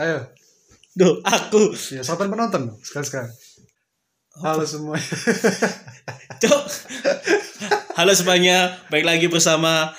[0.00, 0.24] Ayo.
[0.96, 1.76] Duh, aku.
[1.92, 3.28] Ya, sopan penonton sekarang-sekarang.
[4.40, 4.96] Halo semua.
[6.40, 6.64] Cok.
[8.00, 9.92] Halo semuanya, baik lagi bersama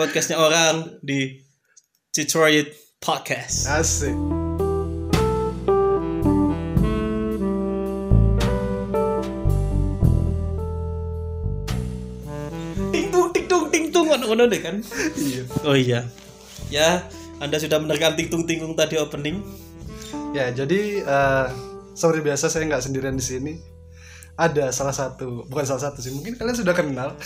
[0.00, 1.44] podcastnya orang di
[2.16, 2.72] Detroit
[3.04, 3.68] Podcast.
[3.68, 4.16] Asik.
[12.96, 14.80] Ting tung ting tung ting tung ngono deh kan.
[15.20, 15.42] Iya.
[15.68, 16.08] Oh iya.
[16.72, 17.04] Ya,
[17.38, 19.42] Anda sudah mendengarkan ting tung ting tung tadi opening.
[20.34, 21.46] Ya, jadi eh
[21.94, 23.54] seperti biasa saya nggak sendirian di sini.
[24.34, 27.14] Ada salah satu, bukan salah satu sih, mungkin kalian sudah kenal.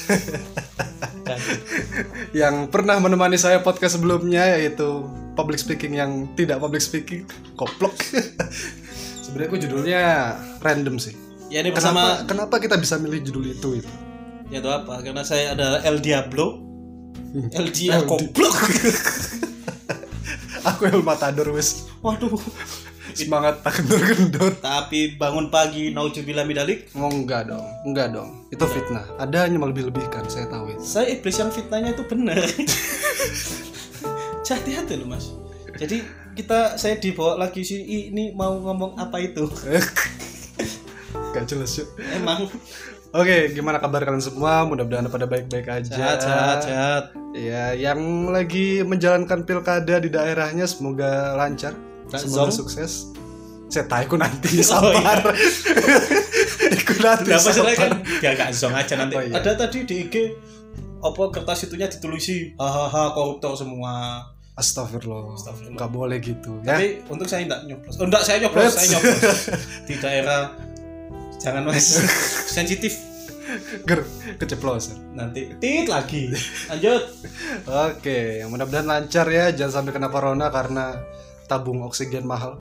[2.36, 7.24] Yang pernah menemani saya podcast sebelumnya yaitu public speaking yang tidak public speaking.
[7.56, 7.96] Koplok.
[9.24, 10.00] Sebenarnya aku judulnya
[10.60, 11.16] random sih.
[11.48, 13.92] Ya ini bersama Kenapa, kenapa kita bisa milih judul itu itu?
[14.48, 15.00] ya itu apa?
[15.00, 16.60] Karena saya adalah El Diablo.
[17.32, 18.52] El El Dia Di- Koplok.
[20.64, 22.34] Aku El Matador wes Waduh.
[23.16, 24.52] semangat tak kendor-kendor.
[24.62, 26.86] Tapi bangun pagi naujubillah midalik.
[26.94, 28.46] Oh enggak dong, enggak dong.
[28.52, 29.05] Itu fitnah.
[29.18, 30.83] Ada hanya melebih-lebihkan, saya tahu itu.
[30.84, 32.38] Saya iblis yang fitnahnya itu benar.
[34.48, 35.33] Hati-hati loh mas.
[35.77, 36.00] Jadi
[36.33, 39.44] kita saya dibawa lagi sini ini mau ngomong apa itu?
[41.36, 41.88] Gak jelas yuk.
[42.16, 42.48] Emang
[43.09, 44.69] Oke, gimana kabar kalian semua?
[44.69, 45.89] Mudah-mudahan pada baik-baik aja.
[45.89, 47.05] sehat sehat sehat.
[47.33, 47.97] Ya, yang
[48.28, 51.73] lagi menjalankan pilkada di daerahnya semoga lancar,
[52.06, 52.64] Kak semoga Zong?
[52.64, 53.09] sukses.
[53.69, 55.25] Saya tahu nanti Oh, sabar.
[56.79, 58.20] Iku nanti Nah, masalahnya kan sabar.
[58.20, 59.14] ya gak zong aja nanti.
[59.17, 59.34] Oh, iya.
[59.36, 60.14] Ada tadi di IG
[60.98, 64.20] apa kertas itunya ditulisi hahaha koruptor semua.
[64.53, 65.33] Astagfirullah.
[65.33, 65.79] Astagfirullah.
[65.81, 66.77] Nggak boleh gitu ya.
[66.77, 67.95] Tapi untuk saya enggak nyoblos.
[67.97, 69.39] Oh, enggak saya nyoblos, saya nyoblos
[69.89, 70.41] di daerah
[71.39, 71.86] jangan mas
[72.56, 72.94] sensitif
[73.89, 74.05] Ger,
[74.36, 75.17] keceplosan.
[75.17, 76.28] nanti tit lagi.
[76.69, 77.00] Lanjut.
[77.64, 81.00] Oke, mudah-mudahan lancar ya, jangan sampai kena corona karena
[81.48, 82.61] tabung oksigen mahal.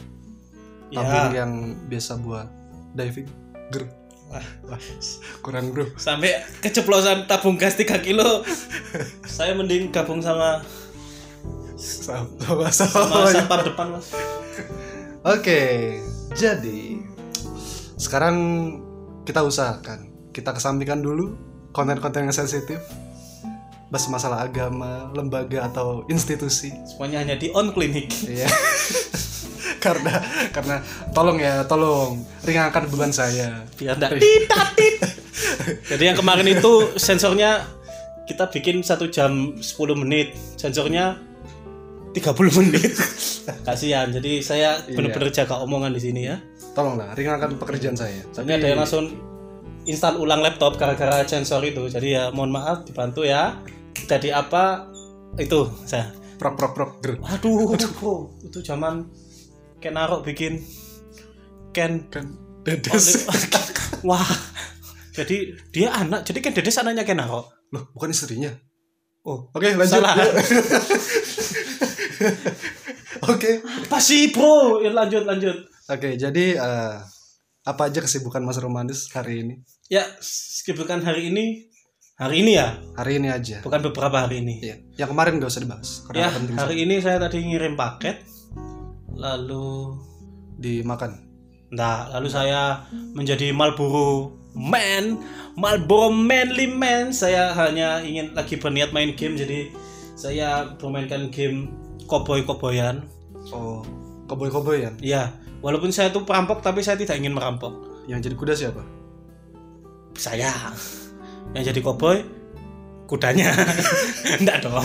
[0.88, 1.44] Tabung Ya.
[1.44, 1.52] yang
[1.86, 2.48] biasa buat
[2.96, 3.28] diving.
[3.68, 3.84] Ger,
[4.32, 4.80] Wah, wah.
[5.40, 5.92] kurang bro.
[5.96, 8.44] sampai keceplosan tabung gas 3 kilo
[9.24, 10.64] saya mending gabung sama
[11.76, 12.28] Sama,
[12.68, 14.12] sama satpam depan mas
[15.24, 16.00] Oke,
[16.32, 16.97] jadi
[17.98, 18.36] sekarang
[19.26, 21.34] kita usahakan kita kesampingkan dulu
[21.74, 22.78] konten-konten yang sensitif,
[23.90, 26.70] bahas masalah agama, lembaga atau institusi.
[26.86, 28.46] semuanya hanya di on clinic Iya.
[29.86, 30.14] karena
[30.54, 30.76] karena
[31.14, 33.66] tolong ya, tolong ringankan beban saya.
[33.78, 34.50] biar tit
[35.94, 37.66] jadi yang kemarin itu sensornya
[38.28, 39.64] kita bikin satu jam 10
[39.98, 41.18] menit sensornya
[42.12, 42.92] 30 menit
[43.68, 46.38] kasihan jadi saya benar-benar jaga omongan di sini ya
[46.78, 48.22] Tolonglah ringankan pekerjaan saya.
[48.30, 49.10] Soalnya ada yang langsung
[49.90, 51.90] install ulang laptop gara-gara sensor itu.
[51.90, 53.58] Jadi ya mohon maaf dibantu ya.
[54.06, 54.86] Jadi apa
[55.42, 56.14] itu saya.
[56.38, 57.18] prok prok prok ger.
[57.34, 59.10] Aduh, bro, itu zaman
[59.82, 60.62] Ken Arok bikin
[61.74, 63.26] Ken kan dedes.
[64.08, 64.30] Wah.
[65.18, 67.74] Jadi dia anak, jadi Ken Dedes anaknya Ken Arok.
[67.74, 68.54] Loh, bukan istrinya.
[69.26, 69.98] Oh, Oke, lanjut.
[69.98, 70.14] Salah.
[73.34, 73.66] Oke.
[73.66, 74.86] apa sih, Bro?
[74.86, 75.58] Ya lanjut lanjut.
[75.88, 76.96] Oke, jadi eh,
[77.64, 79.56] apa aja kesibukan Mas Romanus hari ini?
[79.88, 81.72] Ya, kesibukan hari ini
[82.20, 83.64] hari ini ya, Hari ini aja.
[83.64, 84.60] bukan beberapa hari ini.
[84.60, 84.76] Iya.
[85.00, 86.28] Yang kemarin gak usah dibahas Ya,
[86.60, 88.20] hari ini saya tadi ngirim paket.
[89.16, 89.96] Lalu
[90.60, 91.24] dimakan.
[91.72, 92.84] Nah, lalu saya
[93.16, 95.24] menjadi Marlboro Man,
[95.56, 97.16] Marlboro Manly Man.
[97.16, 99.72] Saya hanya ingin lagi berniat main game, jadi
[100.20, 101.72] saya bermainkan game
[102.12, 103.08] koboi-koboyan.
[103.56, 103.88] Oh,
[104.28, 104.92] koboi-koboi ya.
[105.00, 105.24] Iya,
[105.62, 107.74] walaupun saya tuh perampok, tapi saya tidak ingin merampok.
[108.08, 108.84] Yang jadi kuda siapa?
[110.18, 110.52] Saya
[111.54, 112.24] yang jadi koboi,
[113.06, 113.52] kudanya.
[114.40, 114.84] Enggak dong.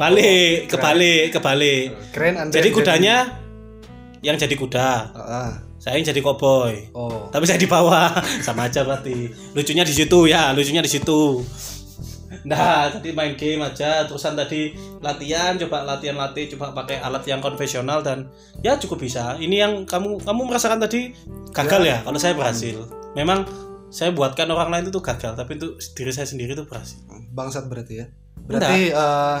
[0.00, 1.86] Balik, kebalik, kebalik.
[2.16, 2.52] Keren Anda.
[2.56, 3.16] Jadi kudanya
[4.20, 5.50] yang jadi kuda, Ah, ah.
[5.80, 6.92] saya yang jadi koboi.
[6.92, 7.32] Oh.
[7.32, 8.12] tapi saya di bawah
[8.46, 11.40] sama aja berarti lucunya di situ ya lucunya di situ
[12.46, 14.04] nah tadi main game aja.
[14.08, 18.28] Terusan tadi latihan coba latihan latih coba pakai alat yang konvensional dan
[18.64, 19.36] ya cukup bisa.
[19.36, 21.12] Ini yang kamu kamu merasakan tadi
[21.52, 22.86] gagal ya, kalau saya berhasil.
[23.16, 23.44] Memang
[23.90, 27.02] saya buatkan orang lain itu tuh gagal tapi untuk diri saya sendiri itu berhasil.
[27.34, 28.06] Bangsat berarti ya.
[28.46, 29.38] Berarti eh,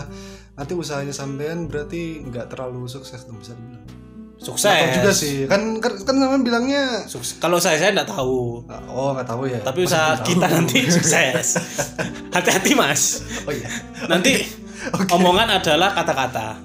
[0.58, 3.99] nanti usahanya sampean berarti nggak terlalu sukses bisa dibilang.
[4.40, 4.66] Sukses.
[4.66, 5.34] Nggak tahu juga sih.
[5.44, 7.36] Kan kan, kan bilangnya Sukses.
[7.36, 8.64] kalau saya saya nggak tahu.
[8.88, 9.60] Oh, nggak tahu ya.
[9.60, 10.54] tapi usaha nggak kita tahu?
[10.56, 11.48] nanti sukses.
[12.32, 13.20] Hati-hati mas.
[13.44, 13.68] Oh iya.
[14.08, 14.48] nanti
[15.16, 16.56] omongan adalah kata-kata.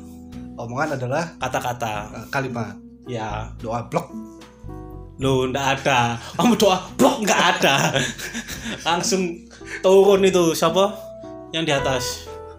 [0.56, 1.94] Omongan adalah kata-kata.
[2.16, 2.76] eh, kalimat.
[3.06, 3.52] Ya.
[3.60, 4.08] Doa blok.
[5.16, 6.20] lo ndak ada.
[6.36, 7.92] Kamu doa blok nggak ada.
[8.88, 9.48] Langsung
[9.80, 10.56] turun itu.
[10.56, 10.96] Siapa?
[11.52, 12.04] Yang di atas.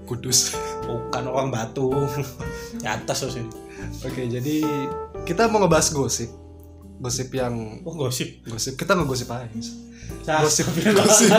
[0.05, 0.53] Kudus.
[0.87, 1.91] bukan orang batu.
[2.79, 3.66] Di atas terus ini
[4.03, 4.57] Oke, jadi
[5.23, 6.31] kita mau ngebahas gosip.
[6.97, 8.41] Gosip yang Oh gosip.
[8.43, 9.49] gosip kita ngegosip aja.
[10.41, 10.65] Gosip.
[10.71, 11.29] Gosip.
[11.29, 11.31] Gosip.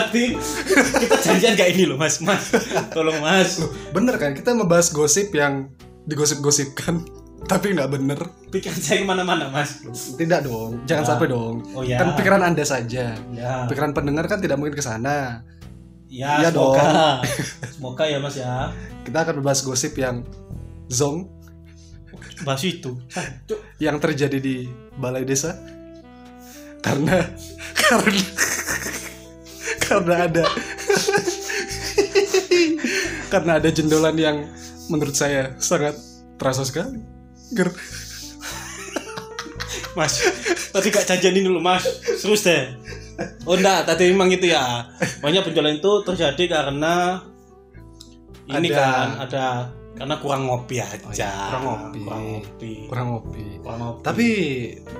[0.97, 2.19] Kita janjian gak ini loh mas.
[2.19, 2.51] Mas.
[2.91, 3.57] Tolong mas.
[3.89, 4.31] Bener kan?
[4.31, 5.71] Kita membahas gosip yang
[6.05, 7.03] digosip-gosipkan
[7.51, 8.19] tapi nggak bener.
[8.47, 9.81] Pikiran saya ke mana-mana mas.
[10.13, 11.09] Tidak dong, jangan Ya.
[11.09, 11.55] sampai dong.
[11.71, 11.97] Oh ya.
[11.97, 13.15] Kan pikiran Anda saja.
[13.31, 13.51] Ya.
[13.65, 15.41] Pikiran pendengar kan tidak mungkin ke sana.
[16.07, 17.19] Ya, Iya semoga.
[17.67, 18.71] Semoga ya mas ya.
[19.03, 20.23] Kita akan membahas gosip yang
[20.87, 21.27] zong
[22.45, 22.97] Bahas itu.
[23.81, 24.55] Yang terjadi di
[24.97, 25.57] balai desa
[26.81, 27.25] karena
[27.81, 28.21] karena
[29.81, 30.45] karena ada
[33.33, 34.37] karena ada jendolan yang
[34.87, 35.97] menurut saya sangat
[36.39, 37.01] terasa sekali
[37.55, 37.71] Ger.
[39.95, 40.21] Mas,
[40.69, 41.81] tadi gak janjian dulu mas.
[42.21, 42.69] Terus deh.
[43.49, 44.85] Oh enggak, tadi memang itu ya.
[45.23, 47.25] Banyak penjualan itu terjadi karena
[48.45, 49.45] ini Ada- kan ada
[49.97, 50.97] karena kurang ngopi aja.
[51.01, 51.99] Oh iya, kurang ngopi.
[52.05, 52.71] Kurang ngopi.
[52.87, 54.01] kurang ngopi Kurang ngopi.
[54.01, 54.27] tapi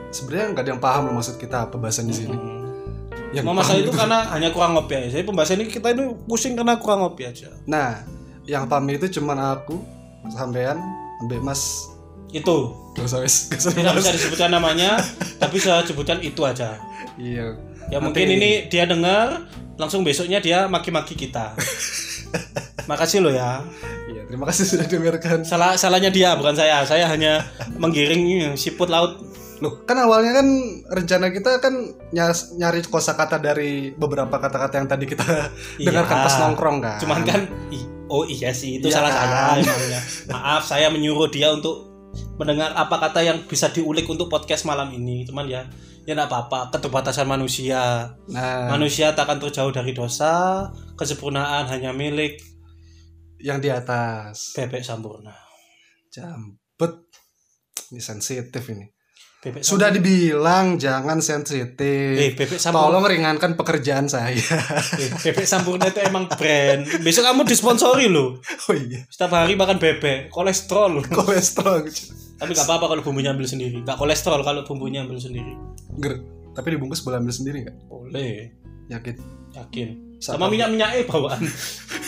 [0.10, 2.66] sebenarnya nggak ada yang paham loh maksud kita pembahasan di sini Hmm.
[3.30, 5.08] yang Cuma masalah paham itu karena hanya kurang ngopi aja.
[5.12, 7.50] Jadi pembahasan ini kita itu pusing karena kurang ngopi aja.
[7.64, 8.02] nah
[8.44, 9.76] yang paham itu cuman aku
[10.28, 10.80] sampean
[11.20, 11.92] ambil mas
[12.28, 12.76] Itu.
[12.92, 15.00] gak usah gak usah disebutkan namanya,
[15.38, 16.76] tapi saya sebutkan itu aja.
[17.16, 17.54] iya
[17.88, 21.56] Ya Nanti- mungkin ini dia dengar, langsung besoknya dia maki-maki kita.
[22.89, 23.63] Makasih loh ya.
[24.07, 26.84] iya terima kasih sudah dengarkan Salah salahnya dia bukan saya.
[26.84, 27.44] Saya hanya
[27.75, 28.24] menggiring
[28.54, 29.19] siput laut.
[29.57, 30.48] Loh, kan awalnya kan
[30.88, 31.74] rencana kita kan
[32.12, 35.25] nyas- nyari kosakata dari beberapa kata-kata yang tadi kita
[35.78, 35.90] Iya.
[35.90, 36.98] dengarkan pas nongkrong kan.
[37.01, 37.42] Cuman kan
[38.07, 39.18] oh iya sih itu Iya salah kan?
[39.18, 40.00] saya emangnya.
[40.30, 41.90] Maaf saya menyuruh dia untuk
[42.38, 45.25] mendengar apa kata yang bisa diulik untuk podcast malam ini.
[45.25, 45.66] Cuman ya
[46.07, 48.07] ya enggak apa-apa, keterbatasan manusia.
[48.31, 50.63] Nah, Manusia takkan terjauh dari dosa,
[50.95, 52.39] kesempurnaan hanya milik
[53.44, 55.36] yang di atas bebek sampurna.
[56.07, 56.95] jambet.
[57.92, 58.97] Ini sensitif ini.
[59.48, 62.36] Bebek Sudah dibilang jangan Eh, sensitif.
[62.36, 62.84] bebek sampurna.
[62.90, 64.34] Tolong ringankan pekerjaan saya.
[64.34, 66.84] Eh, bebek sampurna itu emang brand.
[67.00, 68.38] Besok kamu disponsori loh.
[68.40, 71.04] oh iya, Setiap hari makan bebek, kolesterol loh.
[71.08, 71.88] kolesterol.
[72.38, 73.82] Tapi nggak apa-apa kalau bumbunya ambil sendiri.
[73.82, 75.58] Nggak kolesterol kalau bumbunya ambil sendiri.
[75.98, 76.22] Ger.
[76.54, 77.78] Tapi dibungkus boleh ambil sendiri nggak?
[77.88, 78.54] Boleh,
[78.88, 79.16] Yakin.
[79.54, 79.90] yakin.
[80.18, 81.42] Sama- minyak minyak eh bawaan.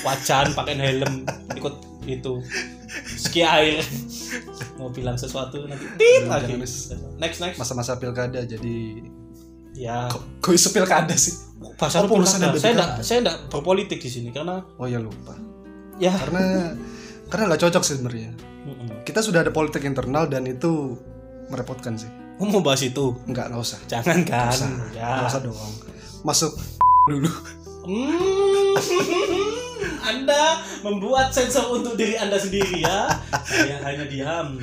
[0.01, 2.41] Wajan, pakai helm, ikut itu
[3.15, 3.83] ski air.
[4.75, 6.55] Mau bilang sesuatu nanti tit lagi.
[7.17, 7.57] Next next.
[7.57, 9.03] Masa-masa pilkada jadi
[9.71, 10.09] Ya.
[10.09, 11.35] kok, isu pilkada sih?
[11.77, 12.49] Bahasa Oh, pilkada.
[12.49, 15.35] ada Saya enggak saya enggak berpolitik di sini karena Oh ya lupa.
[15.97, 16.73] ya Karena
[17.27, 18.31] karena nggak cocok sih sebenarnya.
[18.59, 19.03] Mm-mm.
[19.03, 20.97] kita sudah ada politik internal dan itu
[21.47, 22.09] merepotkan sih.
[22.35, 23.15] Oh, mau bahas itu.
[23.25, 23.79] Enggak, nggak usah.
[23.85, 24.47] Jangan kan.
[24.47, 24.69] Nggak usah.
[24.91, 25.09] Ya.
[25.13, 25.71] Nggak usah dong.
[26.21, 26.51] Masuk
[27.11, 27.31] dulu.
[27.89, 28.77] Hmm,
[30.13, 33.09] anda membuat sensor untuk diri Anda sendiri ya.
[33.41, 34.61] Saya hanya diam.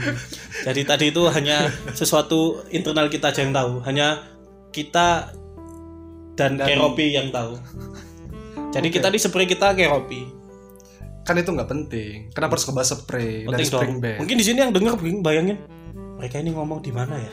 [0.62, 3.82] Jadi tadi itu hanya sesuatu internal kita aja yang tahu.
[3.82, 4.22] Hanya
[4.70, 5.34] kita
[6.38, 7.58] dan, Dan- Keropi yang tahu.
[8.70, 8.94] Jadi Oke.
[9.00, 10.22] kita di spray kita Keropi.
[11.26, 12.30] Kan itu nggak penting.
[12.30, 14.04] Kenapa harus ngebahas spray dan Penting spring dong.
[14.04, 14.16] bed?
[14.22, 14.94] Mungkin di sini yang denger
[15.24, 15.58] bayangin
[16.16, 17.32] mereka ini ngomong di mana ya?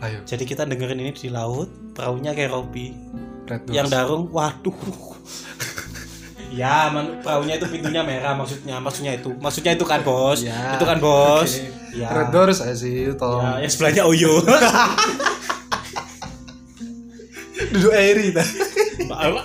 [0.00, 2.34] Ayo, Jadi kita dengerin ini di laut, perahunya.
[3.44, 3.76] Red Doors.
[3.76, 4.72] yang darung waduh
[6.50, 10.84] ya man, perahunya itu pintunya merah maksudnya maksudnya itu maksudnya itu kan bos Ya, itu
[10.88, 11.68] kan bos oke.
[11.92, 13.44] ya Red Doors saya sih, tolong.
[13.44, 14.40] ya yang sebelahnya Oyo
[17.68, 18.48] Duduk airi dah.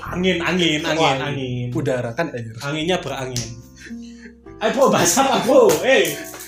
[0.09, 2.55] angin angin angin Wah, angin Udara kan air.
[2.61, 3.59] anginnya berangin
[4.59, 6.38] ayo apa bro eh jadi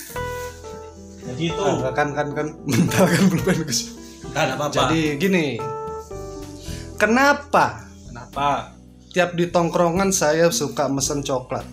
[1.43, 3.79] itu Ah, kan kan kan mental kan belum bagus.
[4.29, 5.57] kan apa apa Jadi gini.
[6.95, 8.77] Kenapa kenapa
[9.10, 11.65] tiap di tongkrongan saya suka mesen coklat?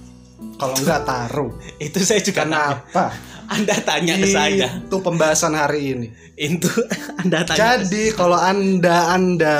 [0.56, 1.52] Kalau enggak taruh.
[1.84, 2.80] itu saya juga nanya.
[2.82, 3.06] Kenapa?
[3.48, 6.08] anda tanya ke saya Itu pembahasan hari ini.
[6.36, 6.68] itu
[7.20, 9.56] anda tanya Jadi kalau anda anda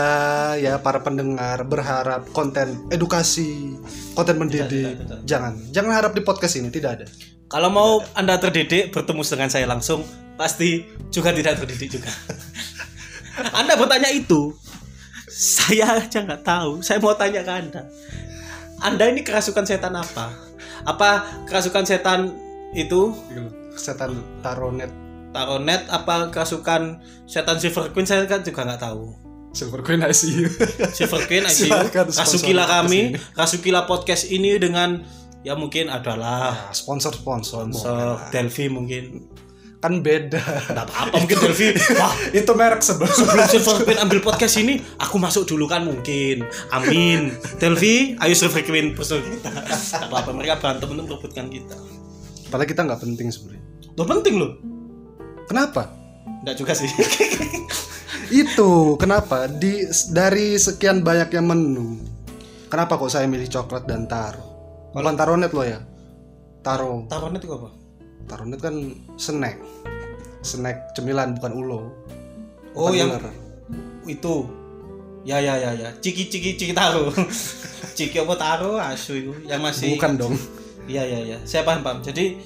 [0.55, 3.81] ya para pendengar berharap konten edukasi,
[4.12, 5.19] konten mendidik, tidak, tidak.
[5.25, 7.07] jangan jangan harap di podcast ini tidak ada.
[7.49, 10.05] Kalau mau Anda terdidik bertemu dengan saya langsung,
[10.37, 12.12] pasti juga tidak terdidik juga.
[13.59, 14.52] anda bertanya itu,
[15.28, 16.85] saya aja nggak tahu.
[16.85, 17.83] Saya mau tanya ke Anda.
[18.85, 20.28] Anda ini kerasukan setan apa?
[20.85, 22.37] Apa kerasukan setan
[22.76, 23.11] itu
[23.75, 24.14] Setan
[24.45, 24.90] taronet
[25.33, 29.28] Taronet apa kerasukan setan Silver Queen saya kan juga nggak tahu.
[29.57, 30.45] Silver Queen ICU.
[30.93, 31.73] Silver Queen ICU,
[32.12, 35.02] rasukilah kami, rasukilah podcast ini dengan
[35.40, 37.68] ya mungkin adalah Nah, sponsor sponsor.
[37.68, 38.30] sponsor.
[38.30, 39.28] Delphi mungkin.
[39.78, 40.42] Kan beda.
[40.68, 41.71] Nggak apa-apa mungkin Delphi.
[42.00, 43.14] Wah, Itu merek sebelum
[43.47, 48.90] Silver Queen ambil podcast ini aku masuk dulu kan mungkin amin Delvi ayo Silver Queen
[48.90, 51.78] bersama kita Nggak apa-apa mereka berantem untuk merebutkan kita
[52.49, 53.62] Padahal kita nggak penting sebenarnya.
[53.95, 54.52] lo penting loh
[55.47, 55.95] Kenapa?
[56.42, 56.90] Enggak juga sih.
[58.35, 59.80] Itu kenapa di
[60.11, 62.02] dari sekian banyaknya menu.
[62.66, 64.45] Kenapa kok saya milih coklat dan taro?
[64.95, 65.78] Bukan taronet lo ya?
[66.64, 67.07] Taro.
[67.07, 67.71] Taruhannya itu apa?
[68.28, 68.75] Taronet kan
[69.16, 69.57] snack.
[70.42, 71.80] Snack cemilan bukan ulo.
[72.73, 73.25] Oh, Bukan yang ular.
[74.04, 74.35] itu.
[75.26, 75.88] Ya ya ya ya.
[76.00, 77.12] Ciki ciki ciki taro.
[77.99, 80.35] ciki apa taro asu itu yang masih Bukan dong.
[80.88, 81.38] Iya iya iya.
[81.45, 82.00] Saya paham paham.
[82.00, 82.40] Jadi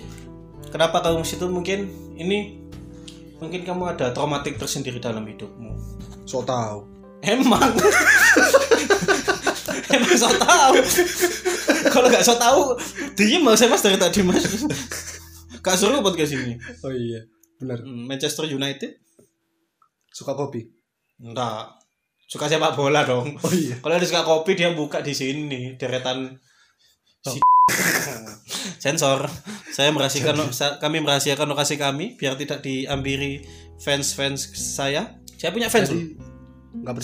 [0.73, 1.87] kenapa kamu situ mungkin
[2.19, 2.59] ini
[3.39, 5.79] mungkin kamu ada traumatik tersendiri dalam hidupmu.
[6.27, 6.83] So tahu.
[7.23, 7.63] Emang.
[9.95, 10.75] Emang so tahu.
[11.91, 12.77] Kalau nggak so tahu,
[13.19, 14.45] diem mas saya mas dari tadi mas.
[15.63, 16.59] Gak seru podcast ini.
[16.83, 17.23] Oh iya,
[17.63, 17.79] benar.
[17.87, 18.99] Hmm, Manchester United?
[20.11, 20.67] Suka kopi.
[21.23, 21.79] Enggak.
[22.27, 23.39] Suka sepak bola dong.
[23.39, 23.79] Oh iya.
[23.79, 26.35] Kalau dia suka kopi dia buka di sini deretan
[27.23, 27.39] si
[28.85, 29.31] sensor.
[29.71, 30.51] Saya merahasiakan
[30.83, 33.47] kami merahasiakan lokasi kami biar tidak diambiri
[33.79, 35.15] fans-fans saya.
[35.39, 35.95] Saya punya fans.
[35.95, 36.19] Jadi.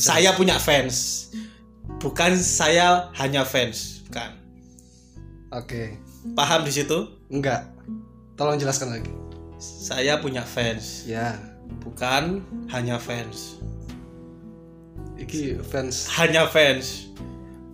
[0.01, 1.29] Saya punya fans.
[2.03, 4.38] Bukan saya hanya fans, bukan.
[5.49, 5.97] Oke.
[6.37, 7.09] Paham di situ?
[7.33, 7.65] Enggak.
[8.37, 9.13] Tolong jelaskan lagi.
[9.59, 11.35] Saya punya fans, Ya.
[11.83, 13.59] bukan hanya fans.
[15.19, 16.07] Iki fans.
[16.15, 17.11] Hanya fans.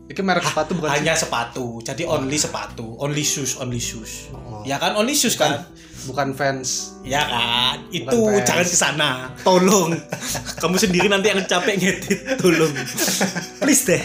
[0.09, 0.97] Iki merek sepatu bukan sih?
[1.01, 1.81] hanya sepatu.
[1.85, 4.33] Jadi only sepatu, only shoes, only shoes.
[4.33, 4.65] Oh.
[4.65, 5.65] Ya kan only shoes kan?
[6.09, 6.97] Bukan fans.
[7.05, 7.85] Ya kan?
[7.93, 8.45] Itu fans.
[8.49, 9.11] jangan ke sana.
[9.45, 9.93] Tolong.
[10.61, 12.41] Kamu sendiri nanti yang capek ngedit.
[12.41, 12.73] Tolong.
[13.61, 14.05] Please deh.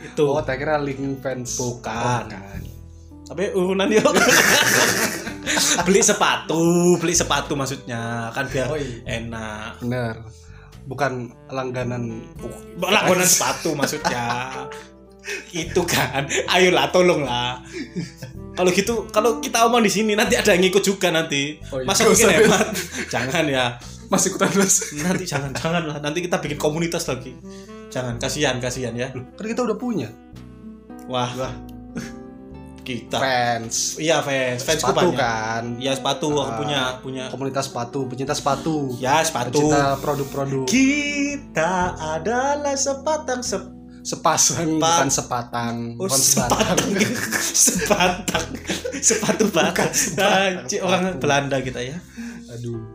[0.00, 0.32] Itu.
[0.32, 1.60] Oh, tak kira link fans.
[1.60, 1.92] Bukan.
[1.92, 2.60] Oh, bukan.
[3.26, 4.06] Tapi urunan yuk.
[5.86, 9.22] beli sepatu, beli sepatu maksudnya kan biar Oh, iya.
[9.22, 9.82] enak.
[9.82, 10.14] Bener.
[10.86, 12.22] Bukan langganan.
[12.78, 14.54] Lakonan sepatu maksudnya.
[15.50, 16.30] Itu kan.
[16.50, 17.58] Ayolah tolonglah.
[18.56, 21.58] Kalau gitu, kalau kita omong di sini nanti ada yang ngikut juga nanti.
[21.74, 21.86] Oh, iya.
[21.90, 22.66] Masa mungkin hemat?
[23.10, 23.66] Jangan ya.
[24.06, 24.94] Masih ikutan terus.
[25.02, 25.96] Nanti jangan, jangan lah.
[25.98, 27.34] Nanti kita bikin komunitas lagi.
[27.90, 29.10] Jangan, kasihan, kasihan ya.
[29.10, 30.06] Kan kita udah punya.
[31.10, 31.26] Wah,
[32.86, 33.18] kita.
[33.18, 33.98] Fans.
[33.98, 35.18] Iya fans, fansku sepatu banyak.
[35.18, 35.64] kan.
[35.76, 36.56] Iya sepatu aku Ah.
[36.56, 37.24] punya punya.
[37.26, 38.94] Komunitas sepatu, pecinta sepatu.
[38.96, 39.58] Ya sepatu.
[39.58, 40.64] Pecinta produk-produk.
[40.64, 41.74] Kita
[42.14, 46.78] adalah sepatang sep Sepasang Sepat- bukan sepatang, Oh, bukan sepatang.
[47.42, 48.46] sepatang.
[49.02, 49.90] Sepatu banget.
[49.90, 51.18] sepatang, Nah, orang sepatu.
[51.18, 51.98] Belanda kita ya.
[52.48, 52.86] Aduh.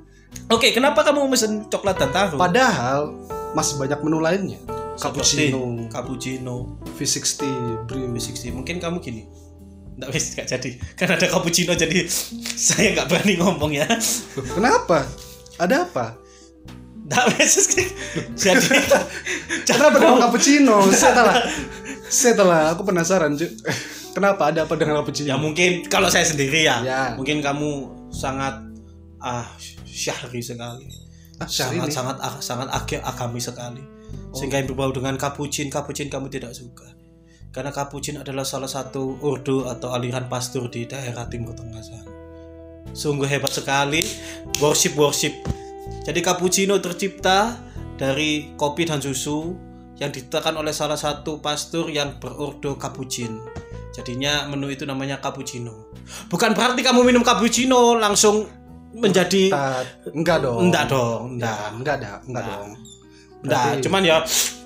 [0.48, 2.40] Oke, kenapa kamu mesen coklat dan tahu?
[2.40, 3.12] Padahal
[3.52, 4.60] masih banyak menu lainnya.
[4.96, 6.80] Cappuccino, Cappuccino.
[6.94, 7.44] V60,
[7.86, 8.08] Brew.
[8.08, 8.52] V60.
[8.54, 9.28] Mungkin kamu gini.
[10.02, 10.70] Nggak wis gak jadi.
[10.98, 12.10] Kan ada cappuccino jadi
[12.58, 13.86] saya nggak berani ngomong ya.
[14.34, 15.06] Kenapa?
[15.62, 16.18] Ada apa?
[17.06, 17.54] Nggak wis
[18.34, 18.66] jadi
[19.62, 20.82] Kenapa dengan cappuccino?
[20.90, 21.36] Saya telah,
[22.10, 23.46] saya telah, aku penasaran, cuy.
[24.12, 25.30] Kenapa ada apa dengan cappuccino?
[25.30, 27.02] ya mungkin kalau saya sendiri ya, Ya.
[27.16, 28.58] mungkin kamu sangat
[29.22, 29.46] ah
[29.86, 30.90] syahri sekali.
[31.38, 33.82] Ah, sangat sangat sangat ag- agami sekali
[34.30, 36.86] sehingga yang berbau dengan kapucin kapucin kamu tidak suka
[37.52, 42.08] karena kapucin adalah salah satu urdu atau aliran pastur di daerah timur tengah sana
[42.96, 44.02] sungguh hebat sekali
[44.64, 45.36] worship worship
[46.08, 47.60] jadi cappuccino tercipta
[48.00, 49.54] dari kopi dan susu
[50.00, 53.38] yang ditekan oleh salah satu pastur yang berurdu cappuccin
[53.92, 55.92] jadinya menu itu namanya cappuccino
[56.32, 58.48] bukan berarti kamu minum cappuccino langsung
[58.92, 59.52] menjadi
[60.12, 60.60] enggak dong.
[60.68, 61.56] Enggak dong, enggak.
[61.56, 62.46] Ya, enggak ada, enggak Enggak.
[62.46, 62.70] dong.
[62.72, 64.18] Nah, Berarti cuman ya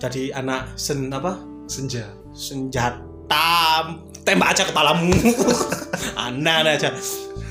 [0.01, 1.33] jadi anak sen apa?
[1.65, 2.05] senja.
[2.35, 3.87] Senjata
[4.21, 5.09] tembak aja kepalamu.
[6.27, 6.91] Aneh aja.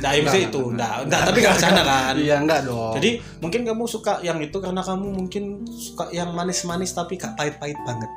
[0.02, 0.60] Nah, ya mesti Enggak, itu.
[0.68, 2.14] enggak, Enggak, enggak, tapi enggak sana kan.
[2.18, 2.92] Iya, enggak dong.
[3.00, 3.10] Jadi
[3.40, 8.10] mungkin kamu suka yang itu karena kamu mungkin suka yang manis-manis tapi gak pahit-pahit banget.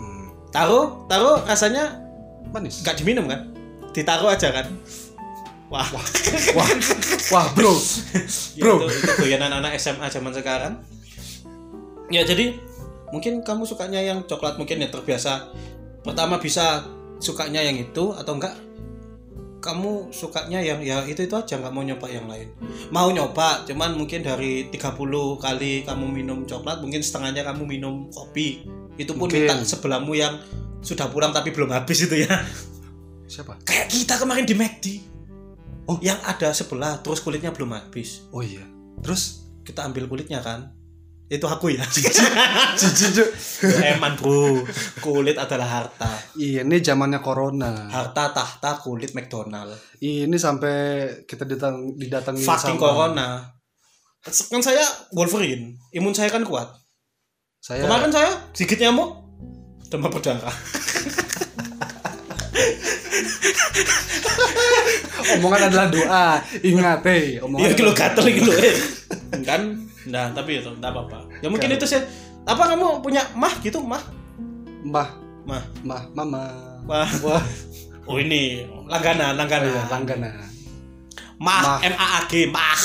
[0.00, 2.00] Hmm, Taruh, taruh rasanya
[2.48, 2.80] manis.
[2.80, 3.52] gak diminum kan?
[3.92, 4.72] Ditaruh aja kan?
[5.68, 5.84] Wah,
[6.54, 6.70] Wah,
[7.34, 7.74] wah, bro.
[8.62, 8.74] Bro.
[8.86, 10.80] itu, itu goyanan anak SMA zaman sekarang.
[12.08, 12.56] Ya jadi
[13.10, 15.50] mungkin kamu sukanya yang coklat mungkin ya terbiasa.
[16.04, 16.84] Pertama bisa
[17.16, 18.52] sukanya yang itu atau enggak
[19.58, 22.52] kamu sukanya yang ya itu itu aja nggak mau nyoba yang lain
[22.92, 24.92] mau nyoba cuman mungkin dari 30
[25.40, 28.68] kali kamu minum coklat mungkin setengahnya kamu minum kopi
[29.00, 29.48] itu pun Mungkin.
[29.48, 30.36] minta sebelahmu yang
[30.84, 32.44] sudah pulang tapi belum habis itu ya
[33.24, 33.56] Siapa?
[33.64, 34.86] kayak kita kemarin di McD
[35.84, 35.96] Oh.
[36.00, 38.64] yang ada sebelah terus kulitnya belum habis Oh iya.
[39.04, 40.72] Terus kita ambil kulitnya kan
[41.24, 41.80] itu aku ya.
[41.88, 43.16] Cici,
[43.64, 44.60] eman bro.
[45.00, 46.12] Kulit adalah harta.
[46.36, 47.88] Iya, ini zamannya corona.
[47.88, 49.72] harta tahta kulit McDonald.
[50.04, 53.28] Ini sampai kita ditang, didatangi fucking sama- corona.
[54.24, 54.84] Kan saya
[55.16, 55.76] Wolverine.
[55.96, 56.68] Imun saya kan kuat.
[57.60, 59.24] Saya kemarin saya gigit nyamuk.
[59.88, 60.52] Demam berdarah
[65.34, 66.28] Omongan adalah doa.
[66.60, 67.40] Ingat, hei.
[67.40, 68.76] Omongan Iya kalau adalah gatel gitu eh.
[69.48, 69.62] Kan
[70.10, 71.18] nah tapi itu enggak apa-apa.
[71.40, 72.00] Ya mungkin itu sih
[72.44, 74.02] apa kamu punya mah gitu mah?
[74.84, 75.08] Mbah,
[75.48, 75.64] Mah.
[75.80, 76.44] mbah, mama.
[76.84, 77.08] Mah.
[77.24, 77.40] Wah,
[78.04, 79.72] Oh ini langganan, langganan.
[79.72, 80.32] ya, langganan.
[81.40, 81.78] Mah, Mah.
[81.80, 82.76] M A A G, mah.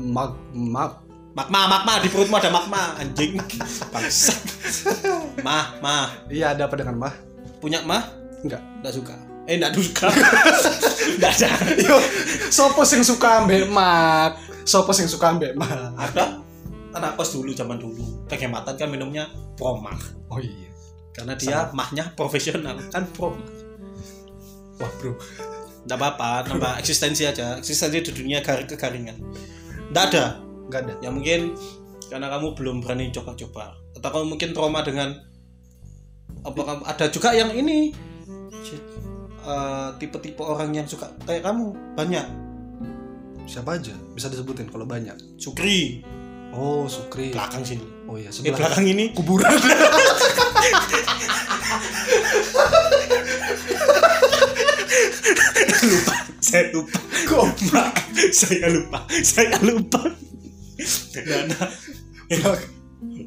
[0.00, 0.92] Mag, mag.
[1.30, 3.36] Magma, magma di perutmu ada magma, anjing.
[3.92, 4.40] Bangsat.
[5.46, 6.10] Mah, mah.
[6.26, 7.14] Iya, ada apa dengan mah?
[7.62, 8.02] Punya mah?
[8.42, 8.58] Enggak.
[8.82, 9.14] Enggak suka.
[9.50, 10.06] Eh, enggak suka.
[11.18, 11.50] Enggak ada.
[11.74, 11.98] Yo,
[12.54, 14.38] sopo sing suka ambek mak?
[14.62, 15.90] Sopo sing suka ambek mak?
[15.98, 16.38] Ada
[16.94, 18.30] anak kos dulu zaman dulu.
[18.30, 19.26] Penghematan kan minumnya
[19.58, 19.98] promah.
[20.30, 20.70] Oh iya.
[21.10, 23.42] Karena dia mahnya profesional, kan promah.
[24.78, 25.18] Wah, Bro.
[25.82, 27.58] Enggak apa-apa, nambah eksistensi aja.
[27.58, 29.18] Eksistensi di dunia gar kekaringan.
[29.90, 30.24] Enggak ada.
[30.70, 30.94] Enggak ada.
[31.02, 31.58] Ya mungkin
[32.06, 33.74] karena kamu belum berani coba-coba.
[33.98, 35.18] Atau kamu mungkin trauma dengan
[36.46, 37.90] apa kamu ada juga yang ini
[39.40, 42.26] Eh, tipe-tipe orang yang suka kayak kamu banyak
[43.44, 43.90] Siapa aja?
[44.12, 45.16] Bisa disebutin kalau banyak.
[45.34, 46.04] Sukri
[46.50, 47.30] Oh, Sukri.
[47.30, 48.58] belakang sini Oh iya, eh sebelah.
[48.58, 49.48] belakang ini kuburan.
[55.82, 56.98] lupa saya lupa
[57.70, 57.94] Maaf,
[58.32, 60.02] saya lupa saya lupa
[61.20, 61.68] Nah, nah.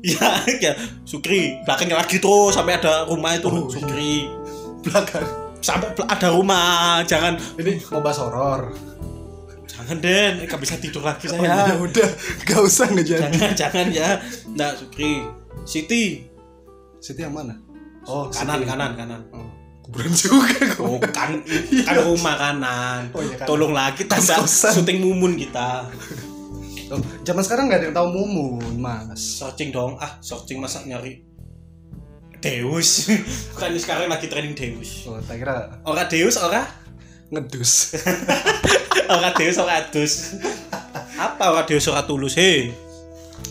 [0.01, 0.73] ya ya
[1.05, 3.69] Sukri belakangnya lagi terus sampai ada rumah itu Oh, iya.
[3.69, 4.13] Sukri
[4.81, 5.27] belakang.
[5.63, 8.75] Sampai ada rumah jangan Ini mau bahas horor.
[9.65, 12.09] jangan Den nggak bisa tidur lagi Oh, saya ya udah,
[12.43, 13.31] gak usah ngejadi.
[13.31, 14.09] jangan jangan ya
[14.51, 15.23] nah Sukri
[15.63, 16.27] Siti
[16.99, 17.55] Siti yang mana?
[18.03, 18.69] Oh, kanan Siti.
[18.69, 19.47] kanan kanan Oh,
[19.81, 20.83] kuburan juga kok.
[20.83, 21.39] oh kan
[21.81, 23.47] kan rumah kanan Oh, iya, kanan.
[23.47, 24.73] tolong lagi Kos-kosan.
[24.77, 25.87] syuting mumun kita
[26.85, 29.17] Oh, zaman sekarang nggak ada yang tahu Mumun, Mas.
[29.17, 31.23] searching dong ah searching masa nyari
[32.43, 33.07] Deus.
[33.59, 35.07] Kan sekarang lagi trending Deus.
[35.07, 35.79] Oh, tak kira.
[35.87, 36.67] Ora Deus ora?
[37.31, 37.95] Ngedus.
[39.09, 40.13] ora Deus ora Adus
[41.19, 42.71] apa ora Deus ora tulus hei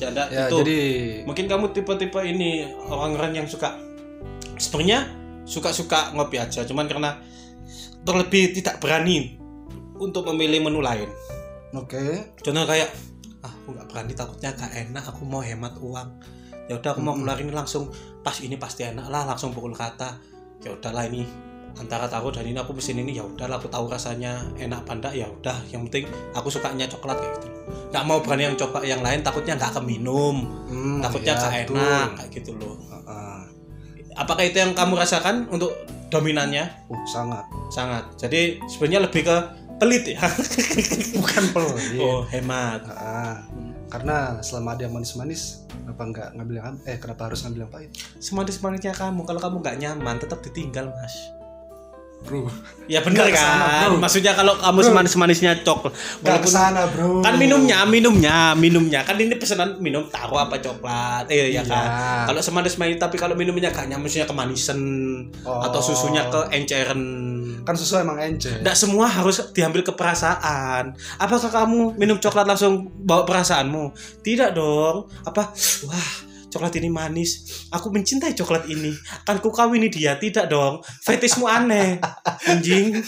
[0.00, 0.56] ya enggak ya, itu.
[0.62, 0.80] jadi
[1.28, 3.76] mungkin kamu tipe-tipe ini orang-orang yang suka
[4.56, 5.10] sebenarnya
[5.44, 7.18] suka-suka ngopi aja cuman karena
[8.02, 9.38] terlebih tidak berani
[10.02, 11.06] untuk memilih menu lain.
[11.72, 12.34] Oke.
[12.42, 12.90] contoh kayak
[13.42, 16.08] ah aku nggak berani takutnya gak enak aku mau hemat uang
[16.70, 17.26] ya udah aku mau Mm-mm.
[17.26, 17.90] keluarin langsung.
[18.22, 20.18] Pas ini pasti enak lah langsung pukul kata.
[20.62, 21.26] Ya udahlah ini
[21.72, 25.26] antara taruh dan ini aku mesin ini ya udahlah aku tahu rasanya enak enggak ya
[25.26, 25.56] udah.
[25.72, 26.04] Yang penting
[26.36, 27.48] aku sukanya coklat kayak gitu.
[27.90, 30.36] Nggak mau berani yang coba yang lain takutnya nggak keminum.
[30.68, 31.76] Hmm, takutnya iya, gak betul.
[31.76, 32.76] enak kayak gitu loh.
[34.12, 35.72] Apakah itu yang kamu rasakan untuk
[36.12, 36.68] dominannya?
[36.92, 37.44] Uh, sangat.
[37.72, 38.04] sangat.
[38.20, 39.36] Jadi sebenarnya lebih ke
[39.80, 40.20] pelit ya.
[41.16, 41.96] Bukan pelit.
[42.00, 42.84] oh hemat.
[42.84, 43.34] Heeh.
[43.92, 47.90] Karena selama ada yang manis-manis, kenapa nggak ngambil yang eh kenapa harus ngambil yang pahit?
[48.22, 51.14] semanis manisnya kamu kalau kamu nggak nyaman tetap ditinggal mas
[52.22, 52.46] Bro,
[52.86, 53.98] ya benar ke sana, kan bro.
[53.98, 54.86] maksudnya kalau kamu Bro.
[54.88, 55.90] semanis manisnya coklat
[56.22, 57.18] walaupun ke sana bro.
[57.18, 61.62] kan minumnya minumnya minumnya kan ini pesanan minum taruh apa coklat eh ya Iya.
[61.66, 61.88] kan
[62.30, 64.78] kalau semanis manis tapi kalau minumnya nyaman maksudnya kemanisan
[65.42, 65.60] Oh.
[65.60, 67.02] atau susunya ke enceran
[67.62, 68.58] kan susu emang encer.
[68.62, 70.94] Tidak semua harus diambil ke perasaan.
[71.18, 73.90] Apakah kamu minum coklat langsung bawa perasaanmu?
[74.20, 75.06] Tidak dong.
[75.22, 75.50] Apa?
[75.86, 76.10] Wah,
[76.52, 77.64] coklat ini manis.
[77.72, 78.92] Aku mencintai coklat ini.
[79.24, 80.20] Akan ku kawini dia.
[80.20, 80.84] Tidak dong.
[80.84, 81.96] Fetismu aneh.
[82.44, 83.00] Anjing.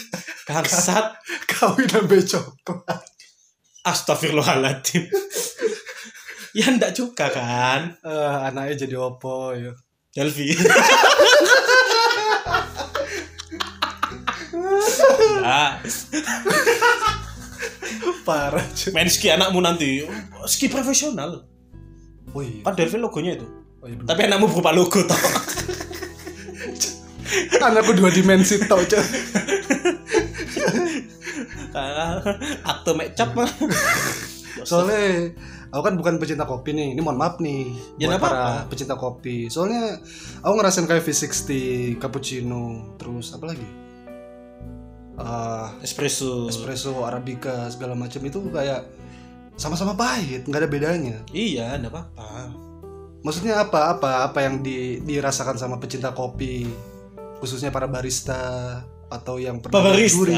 [0.49, 1.21] Bangsat.
[1.45, 3.05] Kawin sampai coklat.
[3.85, 5.05] Astagfirullahaladzim.
[6.57, 7.93] ya enggak juga kan.
[8.01, 9.77] Eh, anaknya jadi opo ya.
[10.17, 10.57] Delvi.
[15.45, 15.83] nah,
[18.25, 18.91] Parah cuy.
[18.97, 20.09] main ski anakmu nanti
[20.49, 21.45] ski profesional
[22.33, 22.63] Oh iya.
[22.63, 23.47] kan Delvin logonya itu
[23.79, 24.09] Oh iya bener.
[24.09, 25.21] tapi anakmu berupa logo toh
[27.57, 29.01] Anakku dua dimensi tau cuy.
[32.63, 33.49] akte make up mah
[34.69, 35.35] Soalnya
[35.69, 36.95] aku kan bukan pecinta kopi nih.
[36.95, 38.71] Ini mohon maaf nih Ya, buat para apa-apa.
[38.71, 39.51] pecinta kopi.
[39.51, 39.99] Soalnya
[40.41, 41.49] aku ngerasain kayak V60,
[41.99, 43.67] cappuccino, terus apa lagi?
[45.15, 48.83] Eh, espresso espresso, arabica segala macam itu kayak
[49.55, 51.17] sama-sama pahit, nggak ada bedanya.
[51.31, 52.65] iya enggak apa-apa
[53.25, 53.97] Maksudnya apa?
[53.97, 56.69] Apa apa yang di, dirasakan sama pecinta kopi,
[57.41, 60.37] khususnya para barista atau yang pernah Babarista berjuri?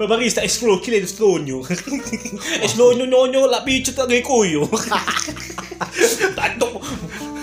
[0.00, 1.64] Babarista escrow kile escronyo
[2.64, 4.68] Escronyo nyonyo la picut lagi koyo
[6.38, 6.78] Tatok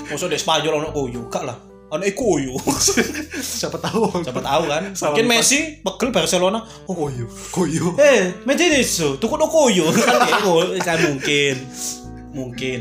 [0.05, 2.57] Masa ada Spanyol anak koyo Kak lah Anak koyo
[3.61, 4.25] Siapa tahu?
[4.25, 5.25] Siapa tahu kan Sama Mungkin.
[5.29, 7.93] Messi Pegel Barcelona Oh Koyo, koyo.
[8.01, 9.93] Eh, Medeiros, tuku no koyo.
[9.93, 10.25] Kan
[10.81, 11.55] kan mungkin.
[12.33, 12.79] Mungkin.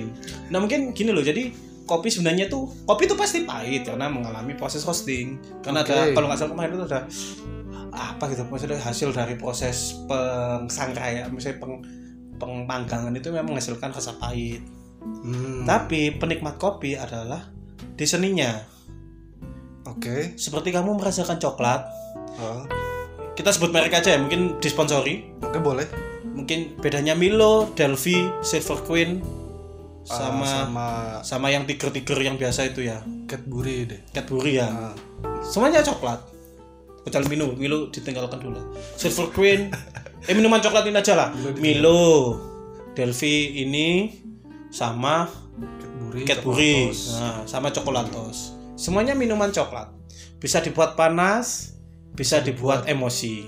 [0.49, 1.21] Nah, mungkin gini loh.
[1.21, 1.53] Jadi
[1.85, 5.37] kopi sebenarnya tuh kopi tuh pasti pahit karena mengalami proses roasting.
[5.61, 6.17] Karena ada Oke.
[6.17, 7.01] kalau nggak salah kemarin itu ada
[7.95, 11.79] apa gitu maksudnya hasil dari proses pengsangkaian misalnya peng
[12.35, 14.65] pengpanggangan itu memang menghasilkan rasa pahit
[15.05, 15.69] Hmm.
[15.69, 17.53] tapi penikmat kopi adalah
[17.93, 18.57] di seninya
[19.95, 20.35] Oke.
[20.35, 21.87] seperti kamu merasakan coklat
[22.35, 22.67] Oh,
[23.35, 25.39] kita sebut merek aja ya mungkin disponsori.
[25.39, 25.87] Oke boleh.
[26.35, 29.23] mungkin bedanya Milo, Delphi, Silver Queen
[30.05, 30.87] Ah, sama sama
[31.25, 33.01] sama yang tiger-tiger yang biasa itu ya.
[33.25, 34.01] Cadbury deh.
[34.13, 34.69] Cadbury ya.
[34.69, 34.93] Ah,
[35.41, 36.21] semuanya coklat.
[37.07, 38.75] Kecuali Milo Milo ditinggalkan dulu.
[38.99, 39.71] Silver Queen
[40.29, 41.29] eh minuman coklat ini aja lah.
[41.57, 42.35] Milo
[42.93, 44.11] Delphi ini
[44.69, 45.25] sama
[45.81, 46.23] Cadbury.
[46.27, 46.77] Cadbury.
[47.15, 49.91] Nah, sama Coklatos semuanya minuman coklat.
[50.39, 51.75] Bisa dibuat panas
[52.15, 53.45] bisa dibuat emosi.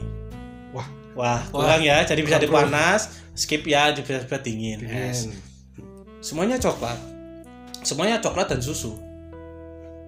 [0.74, 0.86] Wah.
[1.14, 2.02] wah kurang ya.
[2.02, 4.82] Jadi bisa dipanas skip ya bisa dibuat dingin.
[4.84, 5.30] Es.
[5.30, 5.38] Dingin.
[6.18, 6.98] semuanya coklat.
[7.86, 8.98] Semuanya coklat dan susu.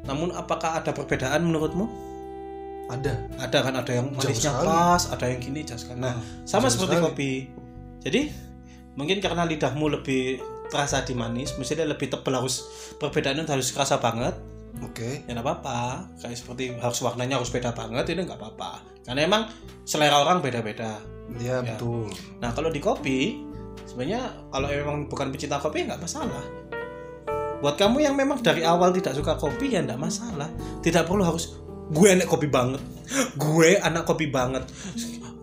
[0.02, 1.86] Namun apakah ada perbedaan menurutmu?
[2.90, 3.14] Ada.
[3.38, 3.74] ada kan?
[3.78, 7.06] Ada yang manisnya pas ada yang gini jas kan nah Ah, sama jauh seperti sekali.
[7.06, 7.32] kopi.
[8.02, 8.20] Jadi
[8.98, 12.66] mungkin karena lidahmu lebih terasa di manis mestinya lebih tebal harus
[12.98, 14.34] perbedaannya harus kerasa banget
[14.84, 15.24] Oke.
[15.26, 15.80] ya nggak apa-apa.
[16.18, 18.82] Kayak seperti harus warnanya harus beda banget ini nggak apa-apa.
[19.02, 19.42] Karena emang
[19.82, 20.98] selera orang beda-beda.
[21.36, 21.76] Iya Ya.
[21.76, 22.08] betul.
[22.40, 23.36] nah kalau di kopi
[23.84, 26.44] sebenarnya kalau emang bukan pecinta kopi nggak masalah.
[27.58, 30.46] Buat kamu yang memang dari awal tidak suka kopi ya nggak masalah.
[30.78, 31.58] Tidak perlu harus
[31.90, 32.80] gue anak kopi banget.
[33.34, 34.62] Gue anak kopi banget.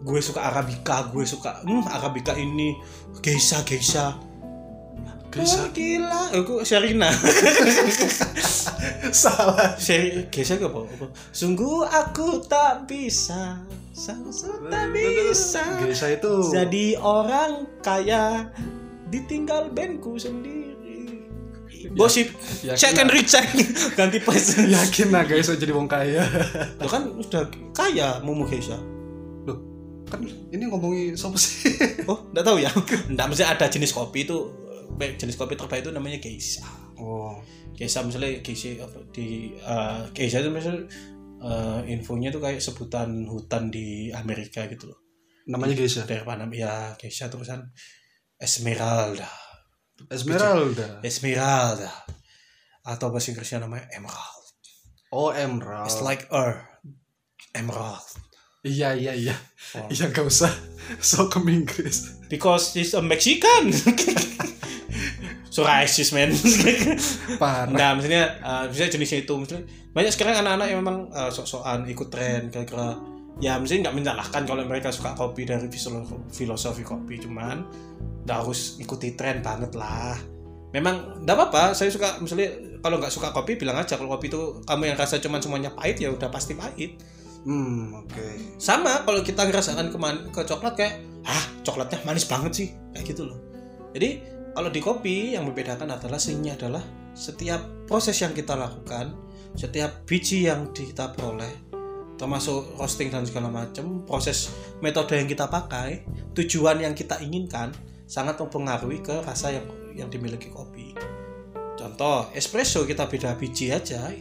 [0.06, 2.78] Gue suka arabica gue suka hmm, arabica ini
[3.20, 4.14] geisha geisha
[5.36, 5.60] Geisha.
[5.60, 7.12] Oh, gila aku Sherina
[9.12, 9.76] Salah.
[9.76, 10.88] Seri geisha apa?
[10.88, 11.08] apa?
[11.36, 13.60] Sungguh aku tak bisa
[13.92, 14.32] Sungguh
[14.72, 16.56] tak bisa Geisha itu.
[16.56, 18.48] Jadi orang kaya
[19.12, 20.72] Ditinggal bandku sendiri
[22.00, 22.32] Gosip
[22.64, 23.48] yakin Check and recheck
[24.00, 26.24] Ganti pas Yakin lah Geisha jadi wong kaya.
[26.80, 27.44] Lo kan udah
[27.76, 28.48] kaya Mumu
[29.46, 29.58] Loh,
[30.08, 31.76] kan ini ngomongin siapa sih?
[32.08, 32.72] Oh enggak tahu ya
[33.12, 34.65] Enggak mesti ada jenis kopi itu
[34.96, 36.64] Jenis kopi terbaik itu namanya Geisha
[36.96, 37.36] Oh,
[37.76, 40.88] Geisha misalnya Geisha apa di eh, Geisha itu misalnya
[41.44, 45.00] eh, infonya tuh kayak sebutan hutan di Amerika gitu loh.
[45.46, 46.08] namanya Geisha.
[46.08, 47.68] Daerah Panam ya Geisha terusan
[48.40, 49.28] Esmeralda.
[50.08, 51.00] Esmeralda.
[51.04, 51.92] Esmeralda.
[52.82, 54.46] Atau bahasa Inggrisnya namanya Emerald.
[55.12, 55.88] Oh, Emerald.
[55.88, 56.64] It's like Earth.
[57.56, 58.04] Emerald.
[58.66, 59.36] Iya, iya, iya.
[59.78, 59.88] Oh.
[59.88, 60.50] Iya, gak usah
[61.02, 62.18] so ke Inggris.
[62.28, 63.70] Because he's a Mexican.
[65.56, 66.36] so racist man.
[67.42, 67.72] Parah.
[67.72, 69.34] Nah, maksudnya uh, misalnya jenisnya itu.
[69.40, 69.64] Misalnya
[69.96, 73.00] banyak sekarang anak-anak yang memang uh, sok-sokan ikut tren kira-kira
[73.40, 75.72] ya misalnya nggak menyalahkan kalau mereka suka kopi dari
[76.28, 77.24] filosofi, kopi.
[77.24, 77.64] Cuman
[78.28, 80.20] nggak harus ikuti tren banget lah.
[80.76, 81.72] Memang nggak apa-apa.
[81.72, 82.52] Saya suka misalnya
[82.84, 86.04] kalau nggak suka kopi bilang aja kalau kopi itu kamu yang rasa cuman semuanya pahit
[86.04, 87.00] ya udah pasti pahit.
[87.46, 88.58] Hmm, oke.
[88.58, 89.98] sama kalau kita ngerasakan ke,
[90.34, 90.98] ke coklat kayak
[91.30, 92.68] ah coklatnya manis banget sih.
[92.92, 93.40] Kayak gitu loh.
[93.96, 99.12] Jadi kalau di kopi yang membedakan adalah seninya adalah setiap proses yang kita lakukan
[99.60, 101.52] setiap biji yang kita peroleh
[102.16, 107.76] termasuk roasting dan segala macam proses metode yang kita pakai tujuan yang kita inginkan
[108.08, 110.96] sangat mempengaruhi ke rasa yang yang dimiliki kopi.
[111.76, 114.12] Contoh espresso kita beda biji aja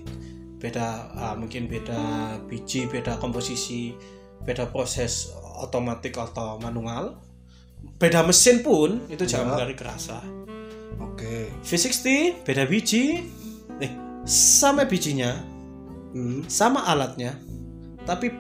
[0.59, 2.01] beda ah, mungkin beda
[2.49, 3.95] biji beda komposisi
[4.43, 7.21] beda proses otomatik atau manual
[7.95, 9.49] beda mesin pun itu jangan Ya.
[9.55, 10.19] mempengaruhi ke rasa
[11.01, 11.51] Oke.
[11.63, 13.27] V60 beda biji
[13.79, 13.93] eh
[14.25, 15.33] sama bijinya
[16.15, 16.47] Hmm.
[16.47, 17.35] sama alatnya
[18.07, 18.31] tapi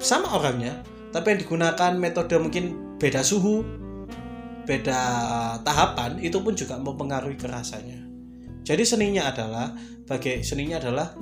[0.00, 0.80] sama orangnya
[1.12, 2.64] tapi yang digunakan metode mungkin
[2.96, 3.60] beda suhu
[4.64, 5.00] beda
[5.60, 8.00] tahapan itu pun juga mempengaruhi ke rasanya
[8.64, 9.72] jadi seninya adalah
[10.04, 11.12] bagai seninya adalah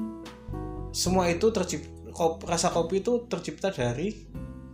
[0.90, 1.90] semua itu tercipta
[2.46, 4.14] rasa kopi itu tercipta dari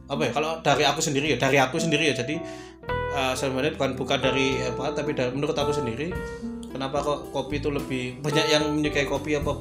[0.06, 2.36] apa ya kalau dari aku sendiri ya dari aku sendiri ya jadi
[3.12, 6.10] eh, sebenarnya bukan bukan dari apa tapi dari, menurut aku sendiri
[6.72, 9.52] kenapa kok kopi itu lebih banyak yang menyukai kopi apa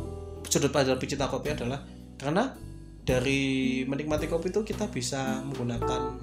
[0.48, 1.84] sudut pandang pecinta kopi adalah
[2.16, 2.56] karena
[3.02, 6.22] dari menikmati kopi itu kita bisa menggunakan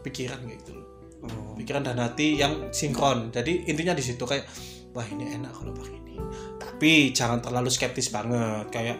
[0.00, 0.74] pikiran gitu.
[1.20, 1.52] Oh.
[1.52, 4.48] pikiran dan hati yang sinkron jadi intinya di situ kayak
[4.96, 6.16] wah ini enak kalau pakai ini
[6.56, 8.96] tapi jangan terlalu skeptis banget kayak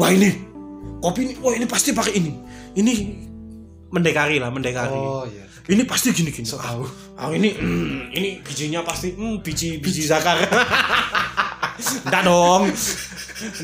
[0.00, 0.32] wah ini
[1.04, 2.32] kopi ini wah ini pasti pakai ini
[2.80, 2.94] ini
[3.92, 5.44] mendekari lah mendekari Oh, iya.
[5.64, 6.44] Ini pasti gini gini.
[6.44, 6.84] So ah, tahu.
[7.16, 10.36] ah, ini mm, ini bijinya pasti mm, biji biji zakar.
[12.08, 12.68] Ndak dong.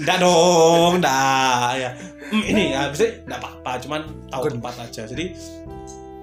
[0.01, 1.91] Ndak dong ndak ya.
[2.33, 4.01] Mm, ini ya bisa ndak apa-apa cuman
[4.33, 5.03] tahu tempat aja.
[5.05, 5.37] Jadi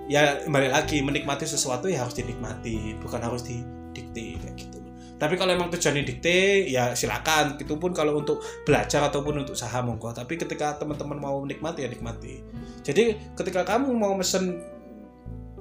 [0.10, 4.78] ya balik lagi menikmati sesuatu ya harus dinikmati bukan harus didikte kayak gitu.
[5.18, 7.58] Tapi kalau emang tujuannya dikte ya silakan.
[7.62, 10.10] Itu pun kalau untuk belajar ataupun untuk saham monggo.
[10.10, 12.42] Tapi ketika teman-teman mau menikmati ya nikmati.
[12.82, 14.77] Jadi ketika kamu mau mesen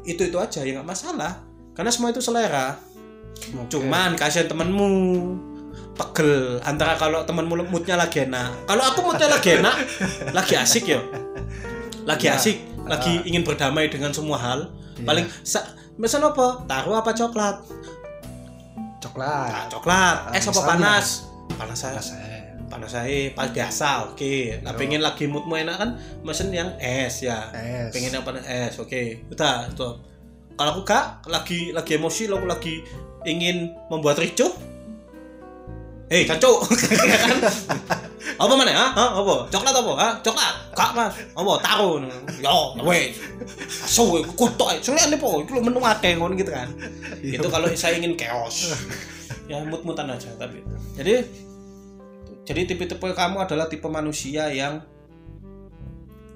[0.06, 1.42] itu itu aja ya nggak masalah.
[1.76, 2.78] Karena semua itu selera.
[3.36, 3.76] Oke.
[3.76, 4.88] cuman kasihan temenmu.
[5.96, 8.68] Pegel antara kalau temenmu moodnya lagi enak.
[8.68, 9.76] Kalau aku moodnya lagi enak
[10.36, 11.00] lagi asik ya.
[12.04, 14.72] Lagi Nah, asik lagi ingin berdamai dengan semua hal.
[15.04, 15.64] Paling sa
[15.96, 16.64] mesen apa?
[16.68, 17.56] Taruh apa coklat?
[19.00, 19.50] Coklat.
[19.52, 20.16] Nah, coklat.
[20.32, 20.70] Ah, es apa misalnya.
[20.72, 21.06] panas?
[21.56, 22.35] Panas saya.
[22.66, 24.60] Panas saya pas biasa oke.
[24.62, 24.78] Nah Yo.
[24.78, 25.90] pengen lagi moodmu enak kan
[26.26, 27.50] mesen yang es ya.
[27.54, 27.94] Es.
[27.94, 29.22] Pengen yang panas es oke.
[29.30, 29.88] Udah itu.
[30.56, 32.74] Kalau aku gak lagi lagi emosi lo aku lagi
[33.28, 34.50] ingin membuat ricuh.
[36.06, 36.62] Eh cancuk
[37.02, 37.38] Ya kan?
[38.38, 38.86] Apa mana ha?
[38.94, 39.04] ha?
[39.18, 39.50] apa?
[39.50, 39.92] Coklat apa?
[39.98, 40.08] Ha?
[40.22, 40.54] coklat?
[40.70, 41.14] Kak mas.
[41.34, 41.52] Apa?
[41.62, 41.98] Taruh
[42.38, 43.18] yo wes
[43.82, 46.70] aso kutok soalnya ane po itu lo menu akeh ngono gitu kan.
[47.22, 47.42] Iya.
[47.42, 48.70] itu kalau saya ingin chaos.
[49.50, 50.62] Ya mut-mutan aja tapi.
[50.94, 51.26] Jadi
[52.46, 54.78] jadi tipe-tipe kamu adalah tipe manusia yang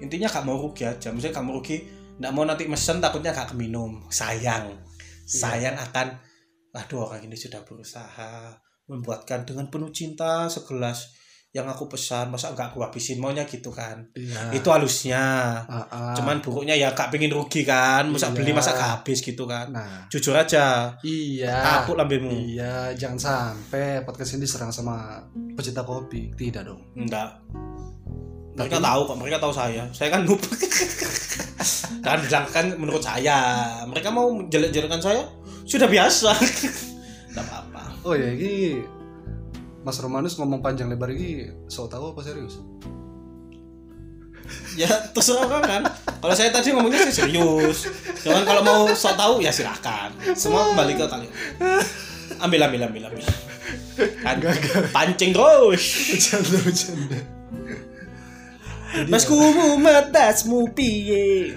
[0.03, 1.07] intinya gak mau rugi aja.
[1.15, 1.77] Misalnya kamu rugi
[2.19, 4.03] nggak mau nanti mesen takutnya gak keminum.
[4.11, 4.75] Sayang.
[5.23, 6.19] Sayang akan
[6.75, 8.59] aduh orang ini sudah berusaha
[8.91, 11.15] membuatkan dengan penuh cinta segelas
[11.51, 14.07] yang aku pesan masa nggak aku habisin maunya gitu kan?
[14.15, 14.55] Iya.
[14.55, 15.19] itu halusnya.
[15.67, 16.15] Ah, ah.
[16.15, 18.07] cuman buruknya ya gak pengen rugi kan?
[18.07, 18.39] Masa Iya.
[18.39, 19.67] beli masa gak habis gitu kan?
[19.67, 20.07] Nah.
[20.07, 20.95] Jujur aja.
[21.03, 21.83] Iya.
[21.83, 22.31] Kapuk lambemu.
[22.31, 25.19] Iya jangan sampai podcast ini diserang sama
[25.59, 26.31] pecinta kopi.
[26.39, 26.79] Tidak dong.
[26.95, 27.35] Enggak
[28.51, 29.83] mereka tahu kok mereka tahu saya.
[29.91, 30.39] Saya kan noob
[32.01, 33.39] bilang kan menurut saya
[33.87, 35.23] mereka mau jelek-jelekan saya?
[35.67, 36.31] Sudah biasa.
[37.31, 37.83] Enggak apa-apa.
[38.07, 38.83] Oh ya ini
[39.81, 42.61] Mas Romanus ngomong panjang lebar ini so tahu apa serius?
[44.75, 45.81] Ya terserah orang kan.
[46.19, 47.87] Kalau saya tadi ngomongnya sih serius.
[48.23, 50.11] Cuman kalau mau sok tahu ya silahkan.
[50.35, 51.33] Semua kembali ke kalian.
[52.39, 53.25] Ambil ambil ambil ambil.
[54.19, 54.37] Kan
[54.91, 55.83] pancing terus.
[56.11, 57.19] Bercanda bercanda.
[59.07, 59.35] Masku
[59.79, 61.55] matasmu piye?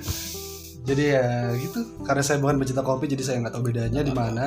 [0.86, 1.82] Jadi ya gitu.
[2.06, 4.46] Karena saya bukan pecinta kopi jadi saya nggak tahu bedanya di mana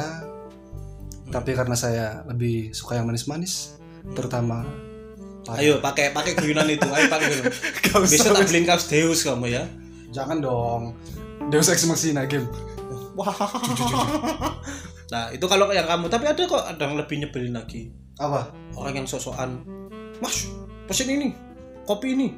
[1.27, 3.77] tapi karena saya lebih suka yang manis-manis
[4.15, 4.63] terutama
[5.43, 5.67] pahit.
[5.67, 6.87] ayo pakai pakai guyunan itu.
[6.87, 7.53] Ayo pakai guyunan.
[8.11, 9.63] Besok tak beliin kaos Deus kamu ya?
[10.15, 10.95] Jangan dong.
[11.51, 12.47] Deus Ex Machina game
[13.17, 13.33] wah.
[15.07, 16.11] Nah itu kalau yang kamu.
[16.11, 17.89] Tapi ada kok ada yang lebih nyebelin lagi.
[18.19, 18.51] Apa?
[18.77, 19.63] Orang yang sosokan
[20.19, 20.51] mas
[20.83, 21.31] pesen ini
[21.87, 22.35] kopi ini.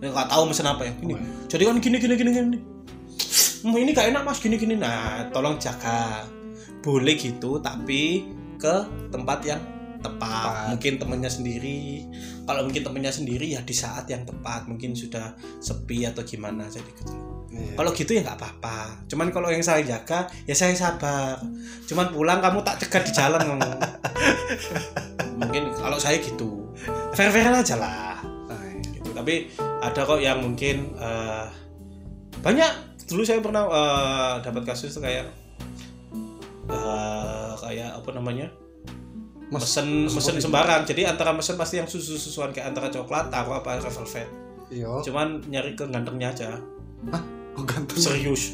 [0.00, 1.14] Ya nggak tahu mesen apa ya ini.
[1.52, 2.58] Jadi kan gini gini gini gini.
[3.58, 4.40] Hmm, ini gak enak mas.
[4.40, 4.80] Gini gini.
[4.80, 6.24] Nah tolong jaga
[6.82, 8.76] boleh gitu tapi ke
[9.10, 9.60] tempat yang
[9.98, 10.30] tepat.
[10.30, 10.66] Tepat.
[10.74, 12.06] mungkin temennya sendiri.
[12.46, 14.70] Kalau mungkin temennya sendiri ya di saat yang tepat.
[14.70, 17.14] Mungkin sudah sepi atau gimana jadi gitu.
[17.48, 17.74] Iya.
[17.80, 19.08] kalau gitu ya nggak apa-apa.
[19.10, 21.42] Cuman kalau yang saya jaga ya saya sabar.
[21.90, 23.70] Cuman pulang kamu tak cegat di jalan kamu
[25.40, 26.70] mungkin kalau saya gitu.
[27.14, 28.22] Fair fair aja lah.
[28.22, 28.94] Nah, iya.
[28.94, 29.10] gitu.
[29.10, 31.46] Tapi ada kok yang mungkin eh,
[32.38, 32.86] banyak.
[33.08, 35.26] Dulu saya pernah eh, dapat kasus tuh kayak
[36.68, 38.46] eh, kayak apa namanya?
[39.48, 40.84] Mas- mesen mesen sembarang.
[40.84, 44.28] Jadi antara mesen pasti yang susu susuan kayak antara coklat taruh apa red velvet
[44.68, 44.92] iya.
[45.00, 46.60] Cuman nyari ke gantengnya aja.
[47.56, 47.96] Kok ganteng?
[47.96, 48.52] Serius.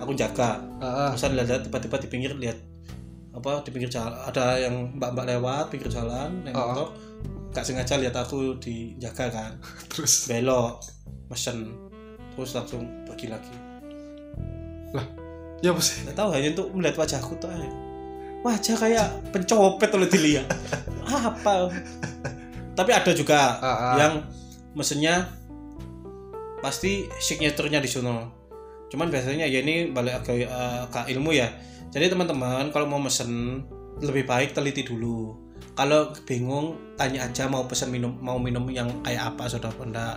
[0.00, 0.56] Aku jaga.
[0.80, 1.12] Ah.
[1.12, 2.56] Masa lihat tiba-tiba di pinggir lihat
[3.30, 6.72] apa di pinggir jalan ada yang mbak-mbak lewat pinggir jalan naik Oh.
[6.72, 6.88] motor.
[7.52, 9.52] Gak sengaja lihat aku dijaga kan.
[9.92, 10.24] Terus?
[10.24, 10.80] Belok
[11.28, 11.68] mesen.
[12.32, 13.52] Terus langsung pergi lagi
[15.60, 16.04] ya apa sih?
[16.04, 17.70] Nggak tahu hanya untuk melihat wajahku tuh aja.
[18.40, 20.48] wajah kayak pencopet kalau dilihat.
[21.04, 21.68] Apa?
[22.72, 23.94] Tapi ada juga Ah, ah.
[24.00, 24.12] yang
[24.72, 25.28] mesennya
[26.64, 28.32] pasti signaturenya di sono.
[28.88, 31.52] Cuman biasanya ya ini balik ke, eh, ke ilmu ya.
[31.92, 33.60] Jadi teman-teman kalau mau mesen
[34.00, 35.36] lebih baik teliti dulu.
[35.76, 40.16] Kalau bingung tanya aja mau pesan minum mau minum yang kayak apa sudah apa enggak.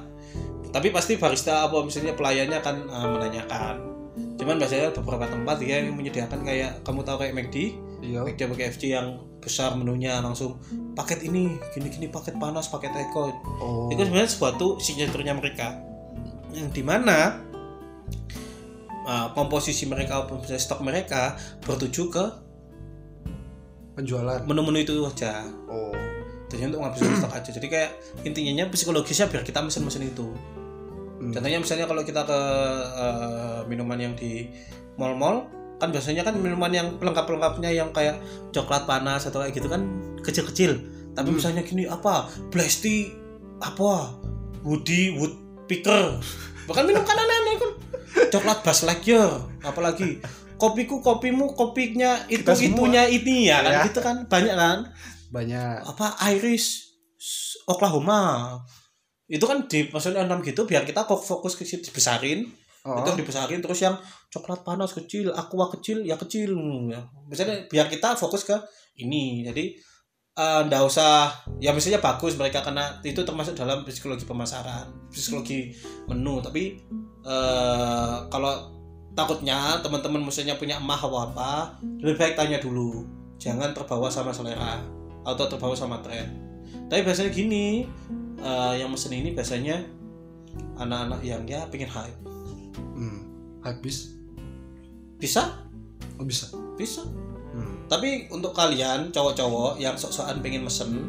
[0.71, 5.97] Tapi pasti barista apa misalnya pelayannya akan eh, menanyakan cuman biasanya beberapa tempat dia yang
[5.97, 7.57] menyediakan kayak kamu tahu kayak McD
[8.05, 8.21] iya.
[8.21, 10.55] McD apa KFC yang besar menunya langsung
[10.95, 13.35] paket ini gini-gini paket panas paket eko.
[13.59, 13.91] Oh.
[13.91, 15.83] Itu sebenarnya suatu signaturnya mereka.
[16.55, 17.43] Yang di mana
[19.03, 21.35] uh, komposisi mereka atau stok mereka
[21.67, 22.25] bertuju ke
[23.99, 24.41] penjualan.
[24.47, 25.43] menu-menu itu aja.
[25.67, 25.91] Oh.
[26.47, 27.49] Jadi untuk ngabisin stok aja.
[27.51, 27.91] Jadi kayak
[28.23, 30.31] intinya psikologisnya biar kita mesen-mesen itu.
[31.33, 32.39] Contohnya misalnya kalau kita ke
[32.93, 34.47] uh, minuman yang di
[34.95, 39.83] mall-mall kan biasanya kan minuman yang pelengkap-pelengkapnya yang kayak coklat panas atau kayak gitu kan
[40.21, 40.79] kecil-kecil.
[41.11, 41.37] Tapi Hmm.
[41.37, 42.25] misalnya gini apa?
[42.47, 43.11] Blasty
[43.59, 44.15] apa?
[44.63, 45.33] Woody Wood
[45.65, 46.21] Picker
[46.63, 47.71] bahkan minum kan aneh-aneh kan.
[48.31, 49.27] Coklat Buzz Lightyear
[49.61, 50.23] apalagi.
[50.55, 52.87] Kopiku kopimu kopinya itu Kita semua.
[52.87, 53.71] itunya ini ya kan?
[53.73, 53.81] Ya.
[53.83, 54.15] gitu kan?
[54.29, 54.77] Banyak kan?
[55.27, 55.77] Banyak.
[55.83, 56.15] Apa?
[56.31, 56.87] Irish
[57.65, 58.59] Oklahoma
[59.27, 62.43] itu kan di maksudnya enam gitu biar kita kok fokus ke situ dibesarin.
[62.83, 63.95] Oh, itu dibesarin terus yang
[64.27, 66.51] coklat panas kecil aqua kecil ya kecil.
[66.91, 66.99] Ya
[67.31, 68.55] misalnya biar kita fokus ke
[68.99, 69.47] ini.
[69.47, 69.79] Jadi
[70.35, 71.31] eh, ndak usah
[71.63, 75.71] ya misalnya bagus mereka karena itu termasuk dalam psikologi pemasaran psikologi
[76.11, 76.43] menu.
[76.43, 76.63] Tapi
[77.23, 78.53] eh kalau
[79.15, 83.07] takutnya teman-teman misalnya punya emah atau apa lebih baik tanya dulu.
[83.39, 84.83] Jangan terbawa sama selera
[85.23, 86.35] atau terbawa sama tren.
[86.91, 87.87] Tapi biasanya gini
[88.43, 89.81] eh, yang mesen ini biasanya
[90.77, 92.19] anak-anak yang ya pengen hype.
[92.75, 93.23] Hmm,
[93.63, 94.13] habis
[95.17, 95.63] bisa?
[96.19, 96.51] Oh bisa?
[96.75, 97.03] Bisa.
[97.53, 97.85] Hmm.
[97.85, 101.05] tapi untuk kalian cowok-cowok yang sok-sokan pengen mesen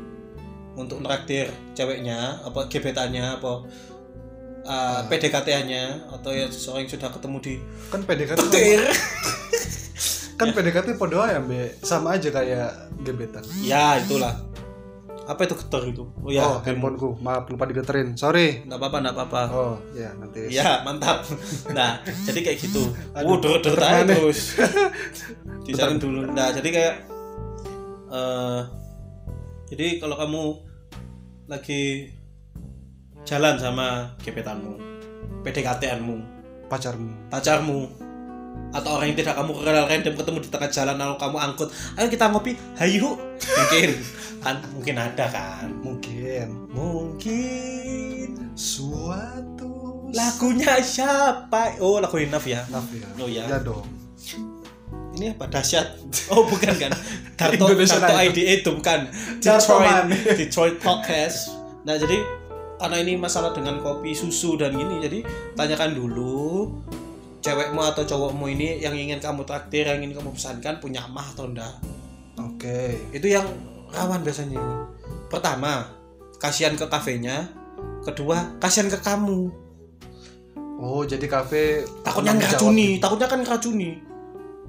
[0.76, 3.64] untuk neraktir ceweknya apa gebetannya apa
[4.68, 7.54] uh, PDKT-nya atau ya seseorang yang sudah ketemu di
[7.88, 8.82] kan PDKT petir.
[10.34, 11.78] Kan PDKT podo ya be.
[11.78, 13.46] Sama aja kayak gebetan.
[13.62, 14.34] Ya itulah
[15.24, 16.04] apa itu getar itu?
[16.20, 17.16] Oh ya oh handphoneku.
[17.24, 18.12] Maaf lupa digeterin.
[18.14, 18.64] Sorry.
[18.68, 19.42] Nggak apa-apa nggak apa-apa.
[19.52, 20.52] Oh ya nanti.
[20.52, 21.24] Ya mantap.
[21.76, 22.92] Nah jadi kayak gitu.
[23.16, 24.40] Aduh, uh der der der aja terus.
[25.66, 26.28] Disalin dulu.
[26.28, 26.94] Nah jadi kayak
[28.12, 28.60] eh
[29.72, 30.42] jadi kalau kamu
[31.48, 32.12] lagi
[33.24, 34.76] jalan sama gebetanmu
[35.40, 36.16] PDKT-anmu
[36.68, 37.10] pacarmu.
[37.32, 38.03] Pacarmu
[38.72, 41.68] atau orang yang tidak kamu kenal random ketemu di tengah jalan lalu kamu angkut
[42.00, 43.90] ayo kita ngopi hayu mungkin.
[44.44, 45.72] Kan mungkin ada kan?
[45.80, 46.68] Mungkin.
[46.68, 48.28] Mungkin.
[48.52, 51.80] Suatu lagunya siapa?
[51.80, 52.60] Oh lagu Enough ya?
[52.68, 53.08] Maaf ya?
[53.16, 53.48] Oh, ya.
[53.48, 53.88] ya dong.
[55.16, 55.48] Ini apa?
[55.48, 55.96] Dahsyat.
[56.28, 56.92] Oh bukan kan?
[57.40, 58.30] Kartu Indonesian kartu Idol.
[58.30, 59.00] ID itu bukan.
[59.40, 60.06] Detroit.
[60.38, 61.56] Detroit podcast.
[61.88, 62.20] Nah jadi
[62.76, 65.18] karena ini masalah dengan kopi susu dan gini jadi
[65.56, 66.68] tanyakan dulu
[67.44, 71.44] cewekmu atau cowokmu ini yang ingin kamu traktir yang ingin kamu pesankan punya mah atau
[71.44, 71.76] enggak
[72.40, 72.80] oke.
[73.12, 73.44] Itu yang
[73.92, 74.64] rawan biasanya.
[75.28, 75.84] Pertama
[76.40, 77.52] kasihan ke kafenya.
[78.00, 79.52] Kedua kasihan ke kamu.
[80.80, 84.00] Oh jadi kafe takutnya ngeracuni takutnya kan ngeracuni.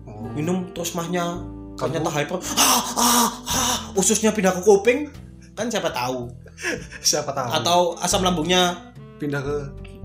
[0.05, 0.29] Oh.
[0.38, 1.41] minum terus mahnya
[1.75, 2.38] Kamu- ternyata hyper.
[2.55, 5.09] Ah, ah, ah, ususnya pindah ke kuping.
[5.57, 6.29] Kan siapa tahu.
[7.03, 7.49] Siapa tahu.
[7.51, 8.79] Atau asam lambungnya
[9.19, 9.55] pindah ke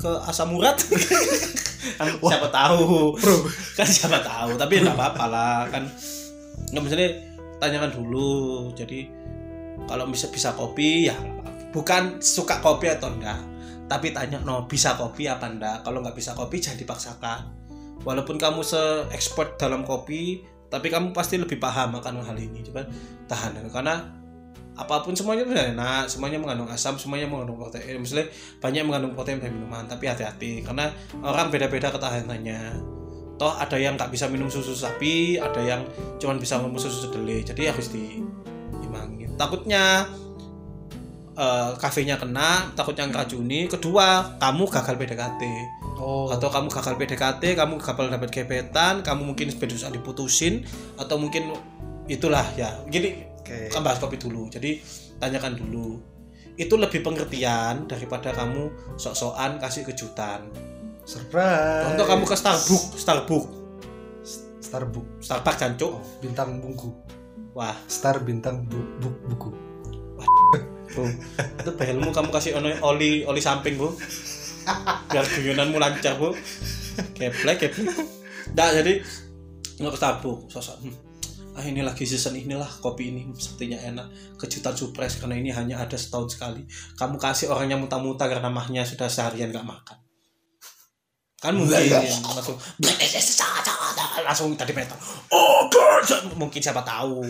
[0.01, 0.81] ke asam urat.
[2.01, 3.13] Kan siapa tahu.
[3.21, 3.37] Bro.
[3.77, 5.85] Kan siapa tahu tapi nggak apa-apa lah kan.
[6.73, 7.11] Nggak misalnya
[7.61, 8.73] tanyakan dulu.
[8.73, 9.09] Jadi
[9.85, 11.17] kalau bisa bisa kopi ya
[11.71, 13.39] bukan suka kopi atau enggak
[13.87, 17.41] tapi tanya no bisa kopi apa enggak kalau nggak bisa kopi jangan dipaksakan.
[18.01, 18.81] Walaupun kamu se
[19.13, 22.89] expert dalam kopi tapi kamu pasti lebih paham akan hal ini coba
[23.29, 23.57] tahan.
[23.69, 24.20] Karena
[24.79, 28.01] apa pun semuanya itu enak semuanya mengandung asam semuanya mengandung protein.
[28.01, 30.89] Misalnya banyak mengandung protein dari minuman tapi hati-hati karena
[31.21, 32.81] orang beda-beda ketahanannya.
[33.41, 35.81] Toh ada yang nggak bisa minum susu sapi ada yang
[36.21, 40.05] cuma bisa minum susu kedelai jadi harus diimangin takutnya
[41.41, 45.43] eh, kafenya kena takutnya ngeracuni kedua kamu gagal PDKT
[46.01, 46.29] oh.
[46.33, 50.65] Atau kamu gagal PDKT kamu gagal dapat gebetan kamu mungkin berusaha diputusin
[50.97, 51.53] atau mungkin
[52.11, 52.75] itulah ya.
[52.89, 53.75] Gini oke.
[53.75, 54.47] Kan bahas kopi dulu.
[54.47, 54.79] Jadi
[55.19, 55.99] tanyakan dulu.
[56.55, 60.47] Itu lebih pengertian daripada kamu sok-sokan kasih kejutan.
[61.03, 61.91] Surprise.
[61.91, 62.95] Contoh kamu ke Starbucks.
[63.03, 63.51] Starbucks.
[64.63, 65.11] Starbucks.
[65.27, 65.91] Starbucks jancuk.
[65.99, 66.95] Oh, bintang bungku.
[67.57, 67.75] Wah.
[67.91, 69.51] Star bintang bu, bu, buku.
[70.91, 71.07] Bro
[71.63, 73.95] itu belmu kamu kasih ono oli oli samping bu.
[75.11, 76.35] Biar guyonanmu lancar bu.
[77.17, 77.97] Keplek keplek
[78.51, 78.99] nah jadi
[79.79, 80.51] nggak ke Starbucks.
[80.51, 80.95] Sosok hmm,
[81.59, 84.07] ah ini lagi season inilah kopi ini sepertinya enak.
[84.39, 86.63] Kejutan surprise karena ini hanya ada setahun sekali.
[86.95, 89.99] Kamu kasih orang yang muta-muta karena mahnya sudah seharian nggak makan.
[91.41, 91.81] Kan mungkin
[92.37, 92.61] langsung
[94.21, 94.93] langsung tadi meter
[95.33, 96.37] oh God.
[96.37, 97.25] mungkin siapa tahu.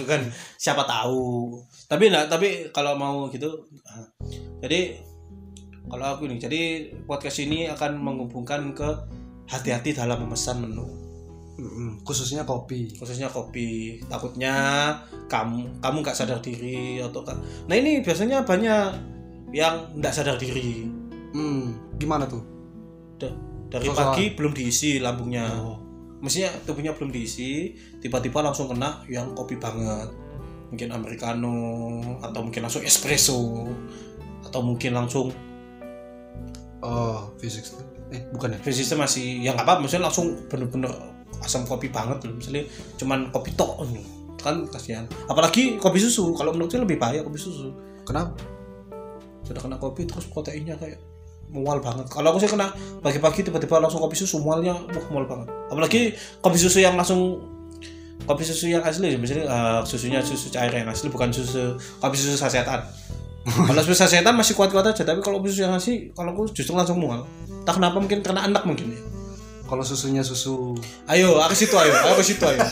[0.00, 0.20] Bukan
[0.56, 1.60] siapa tahu.
[1.84, 4.08] Tapi enggak tapi kalau mau gitu ah.
[4.64, 5.04] jadi
[5.86, 6.60] kalau aku nih jadi
[7.06, 8.88] podcast ini akan menghubungkan ke
[9.46, 11.05] hati-hati dalam memesan menu
[12.04, 12.92] khususnya kopi.
[12.96, 14.00] Khususnya kopi.
[14.04, 14.54] Takutnya
[15.26, 18.92] kamu kamu nggak sadar diri atau ka- nah ini biasanya banyak
[19.56, 20.84] yang nggak sadar diri.
[21.32, 22.44] Hmm gimana tuh?
[23.16, 23.32] Da-
[23.72, 24.12] dari Sosokan.
[24.12, 25.48] pagi belum diisi lambungnya.
[25.64, 25.80] Oh.
[26.20, 30.12] Mestinya tubuhnya belum diisi tiba-tiba langsung kena yang kopi banget.
[30.68, 31.56] Mungkin americano
[32.20, 33.64] atau mungkin langsung espresso
[34.44, 35.32] atau mungkin langsung
[36.84, 37.66] oh fisik
[38.14, 38.58] eh bukan ya?
[38.62, 40.90] Fisiknya masih ya nggak apa maksudnya langsung bener-bener
[41.42, 42.34] asam kopi banget loh.
[42.38, 42.64] Misalnya
[42.96, 45.04] cuman kopi tok ini kan kasihan.
[45.26, 47.72] Apalagi kopi susu kalau menurut saya lebih bahaya kopi susu.
[48.06, 48.38] Kenapa?
[49.42, 51.02] Sudah kena kopi terus proteinnya kayak
[51.50, 52.06] mual banget.
[52.10, 52.70] Kalau aku sih kena
[53.02, 55.48] pagi-pagi tiba-tiba langsung kopi susu mualnya wah mual banget.
[55.70, 57.42] Apalagi kopi susu yang langsung
[58.26, 62.38] kopi susu yang asli misalnya eh, susunya susu cair yang asli bukan susu kopi susu
[62.38, 62.86] sasetan.
[63.70, 66.74] Kalau susu sasetan masih kuat-kuat aja tapi kalau kopi susu yang asli kalau aku justru
[66.74, 67.22] langsung mual.
[67.62, 69.15] Tak kenapa mungkin karena anak mungkin ya
[69.66, 70.78] Kalau susunya susu
[71.10, 72.62] ayo aku situ ayo ke situ ayo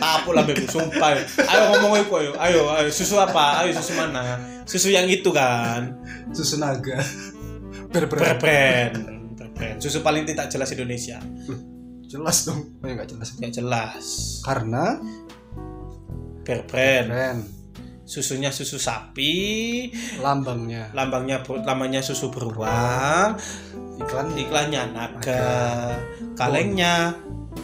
[0.00, 1.20] tapuk lah bebek sumpah ayo.
[1.44, 5.92] ayo ngomong aku ayo ayo ayo susu apa ayo susu mana susu yang itu kan
[6.32, 7.00] susu naga.
[7.88, 9.16] Berbrand.
[9.80, 11.18] Susu paling tidak jelas Indonesia.
[12.08, 12.76] Jelas dong.
[12.80, 13.28] Oh, ya nggak jelas.
[13.40, 14.04] Yang jelas.
[14.44, 14.96] Karena
[16.44, 17.44] keren
[18.08, 19.92] Susunya susu sapi,
[20.24, 23.36] lambangnya lambangnya lambangnya susu beruang,
[24.00, 25.92] iklan iklannya naga,
[26.32, 27.12] kalengnya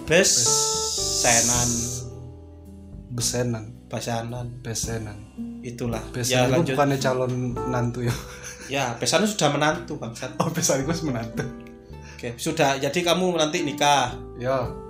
[0.05, 1.71] besenan,
[3.17, 4.47] besenan, basanan.
[4.61, 5.17] besenan.
[5.65, 6.05] Itulah.
[6.13, 6.75] Besenan ya itu lanjut.
[6.77, 8.15] bukannya calon menantu ya.
[8.69, 10.37] Ya, besanan sudah menantu, Bangsat.
[10.41, 11.45] Oh, besan gue menantu.
[12.17, 12.81] Oke, sudah.
[12.81, 14.84] Jadi kamu nanti nikah Ya.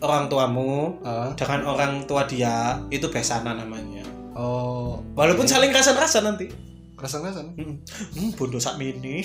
[0.00, 1.32] Orang tuamu Ah.
[1.36, 4.04] dengan orang tua dia itu besanan namanya.
[4.32, 6.48] Oh, Walaupun saling rasa-rasa nanti.
[6.96, 7.40] kerasa-kerasa.
[7.56, 7.80] Hmm,
[8.12, 9.24] hmm bodoh sak mini.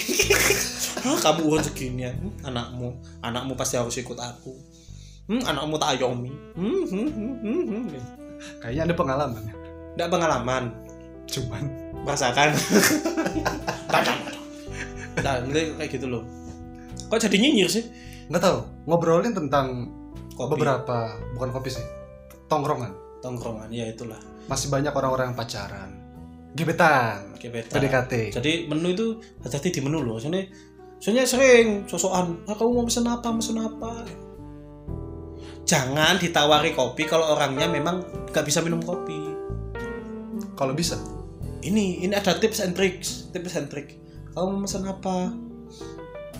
[1.03, 2.11] Hah, kamu urut segini ya.
[2.15, 4.55] Hmm, anakmu, anakmu pasti harus ikut aku.
[5.27, 6.31] Hmm, anakmu tak ayomi.
[6.55, 7.85] Hmm, hmm, hmm, hmm, hmm.
[8.63, 9.55] Kayaknya ada pengalaman ya.
[9.99, 10.63] Nggak pengalaman,
[11.27, 11.63] Cuman
[12.07, 12.55] merasakan.
[15.19, 16.23] Nah, ini kayak gitu loh.
[17.07, 17.85] Kok jadi nyinyir sih?
[18.25, 18.57] nggak tahu
[18.89, 19.85] ngobrolin tentang
[20.35, 21.85] Kopi, beberapa bukan kopi sih
[22.51, 22.91] tongkrongan
[23.23, 24.19] tongkrongan, ya itulah.
[24.45, 25.89] masih banyak orang-orang yang pacaran
[26.53, 27.77] gebetan Gebetan.
[27.77, 29.07] PDKT Jadi menu itu
[29.45, 30.17] hati-hati di menu loh.
[30.17, 30.49] Soalnya,
[30.97, 32.41] soalnya sering sosokan.
[32.49, 33.29] Ah, kamu mau pesen apa?
[33.37, 34.01] Pesen apa?
[35.65, 38.01] Jangan ditawari kopi kalau orangnya memang
[38.33, 39.37] nggak bisa minum kopi.
[40.55, 40.95] kalau bisa
[41.65, 43.97] Ini, ini ada tips and tricks, tips and trick.
[44.31, 45.33] Kamu mau pesen apa?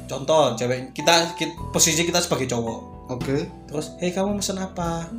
[0.05, 2.94] Contoh, cewek kita, kita posisi kita sebagai cowok.
[3.10, 3.38] Oke
[3.70, 5.10] Terus, hei kamu pesen apa?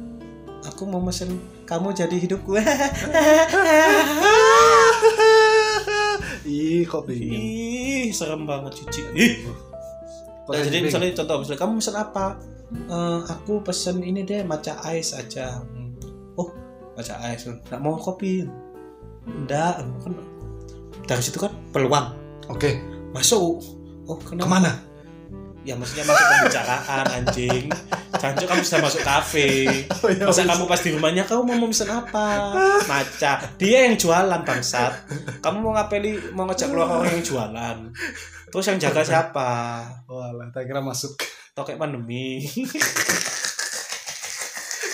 [0.74, 2.59] Aku mau pesen kamu jadi hidupku.
[6.47, 9.03] ih kok bingung Ih, serem banget cici.
[9.14, 9.47] Ih,
[10.47, 12.39] Nah, jadi misalnya contoh misalnya kamu pesen apa?
[12.70, 15.59] Eh, aku pesen ini deh matcha ice aja.
[15.59, 15.99] Hmm.
[16.39, 16.55] Oh,
[16.95, 17.51] matcha ice.
[17.51, 18.47] Nggak mau kopi.
[19.26, 20.12] Enggak, kan
[21.07, 22.14] dari situ kan peluang
[22.47, 22.70] oke
[23.11, 23.59] masuk.
[24.07, 24.47] Oh, kenapa?
[24.47, 24.72] ke mana
[25.66, 27.66] Ya maksudnya masuk pembicaraan anjing.
[28.16, 29.66] Jangan kamu sudah masuk kafe.
[29.98, 32.54] oh, ya, Masa kamu pas di rumahnya kamu mau pesen apa?
[32.86, 33.32] Matcha.
[33.58, 34.92] Dia yang jualan bangsat.
[35.42, 37.76] Kamu mau ngapeli mau ngajak keluar orang yang jualan.
[38.46, 39.50] Terus yang jaga siapa?
[40.06, 41.18] Walah, tak kira masuk
[41.50, 42.46] Tokek pandemi.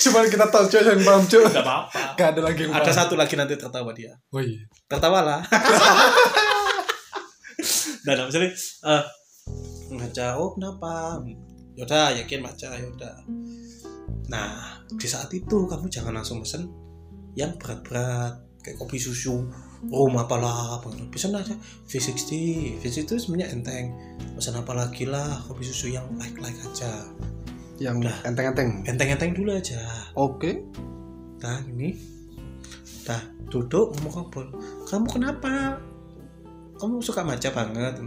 [0.03, 2.19] cuma kita tahu cuy yang paham cuy Gak apa-apa.
[2.19, 2.91] gak ada lagi Ada paham.
[2.91, 4.19] satu lagi nanti tertawa dia.
[4.35, 5.47] oh iya Tertawalah.
[8.03, 8.51] nah, nah, misalnya
[8.83, 9.03] eh
[9.99, 11.21] ngaca, oh kenapa?
[11.77, 13.17] Yaudah, yakin maca, yaudah.
[14.29, 16.69] Nah, di saat itu kamu jangan langsung pesen
[17.33, 19.43] yang berat-berat kayak kopi susu
[19.91, 21.59] rum apalah apa pesan aja
[21.91, 22.31] V60
[22.79, 23.87] V60 itu sebenarnya enteng.
[24.39, 27.11] Pesan apa lagi lah kopi susu yang like like aja.
[27.83, 28.17] Yang Udah.
[28.23, 28.87] enteng-enteng?
[28.87, 29.83] Enteng-enteng dulu aja.
[30.15, 30.63] Oke.
[31.43, 31.99] Nah ini.
[33.03, 33.19] Dah
[33.51, 34.49] duduk ngomong ngobrol.
[34.87, 35.83] Kamu kenapa?
[36.79, 37.99] Kamu suka maca banget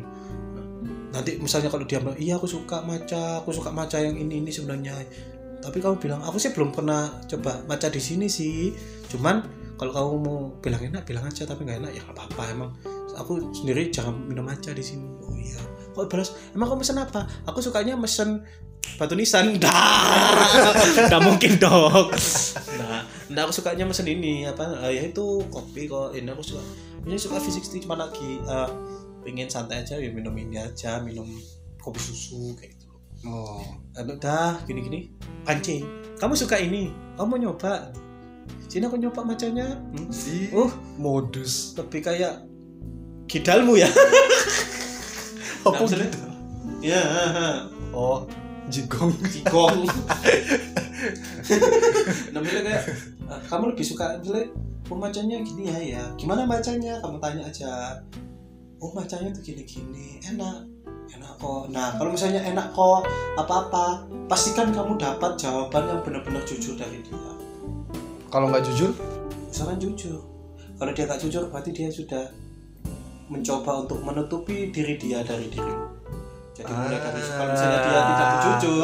[1.16, 4.52] Nanti misalnya kalau dia bilang Iya aku suka maca Aku suka maca yang ini ini
[4.52, 5.00] sebenarnya.
[5.64, 8.76] Tapi kamu bilang Aku sih belum pernah coba maca di sini sih.
[9.08, 12.72] Cuman kalau kamu mau bilang enak bilang aja tapi nggak enak ya nggak apa-apa emang.
[13.16, 15.08] Aku sendiri jangan minum maca di sini.
[15.24, 15.60] Oh iya.
[15.96, 16.36] Kok balas?
[16.52, 17.28] Emang kamu pesen apa?
[17.48, 18.44] Aku sukanya mesen
[18.96, 19.56] batu nisan.
[19.64, 21.20] Dah.
[21.20, 22.12] Mungkin dong.
[22.80, 26.16] Nah nah aku sukanya mesen ini apa eh, ya itu kopi kok.
[26.16, 26.64] Ini aku suka.
[27.06, 28.70] Ini suka V60 cuma lagi eh,
[29.26, 31.26] pengen santai aja ya minum ini aja minum
[31.82, 32.94] kopi susu kayak gitu.
[33.26, 33.66] Oh.
[33.98, 35.00] Eh, udah gini gini
[35.42, 36.96] pancing kamu suka ini?
[37.20, 37.92] Kamu mau nyoba?
[38.72, 39.68] Sini aku nyoba macanya.
[39.92, 40.08] Hmm.
[40.12, 41.76] Ih, uh modus.
[41.76, 42.48] Lebih kayak
[43.28, 43.90] kidalmu ya.
[45.66, 46.20] Apa Nah, gitu?
[46.80, 47.04] Ya
[47.92, 48.24] oh.
[48.72, 49.12] Jigong.
[49.34, 49.84] Jigong.
[52.34, 52.84] Namanya kayak
[53.28, 54.48] eh, kamu lebih suka misalnya
[54.88, 56.04] pembacanya gini ya ya.
[56.16, 57.04] Gimana bacanya?
[57.04, 58.00] Kamu tanya aja.
[58.84, 60.68] Oh bacanya tuh gini-gini, enak.
[61.06, 61.70] Enak kok.
[61.70, 63.06] Nah, kalau misalnya enak kok
[63.38, 67.32] apa-apa, pastikan kamu dapat jawaban yang benar-benar jujur dari dia.
[68.34, 68.92] kalau nggak jujur
[69.48, 70.20] Misalkan jujur.
[70.76, 72.28] Kalau dia gak jujur, berarti dia sudah
[73.32, 75.88] mencoba untuk menutupi diri dia dari dirimu.
[76.52, 78.84] Jadi mulai dari kalau misalnya dia tidak jujur,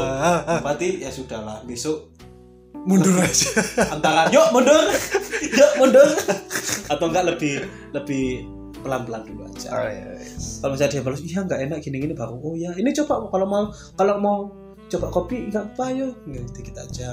[0.63, 2.11] berarti ya sudahlah besok
[2.87, 3.49] mundur aja
[3.93, 4.81] antara yuk mundur
[5.53, 6.09] yuk mundur
[6.89, 7.55] atau enggak lebih
[7.93, 8.47] lebih
[8.81, 9.69] pelan-pelan dulu aja.
[9.71, 10.59] Oh, yes.
[10.59, 13.63] kalau misalnya dia balas iya nggak enak gini-gini baru oh ya ini coba kalau mau
[13.95, 14.37] kalau mau
[14.91, 17.11] coba kopi nggak apa yuk nggak dikit aja.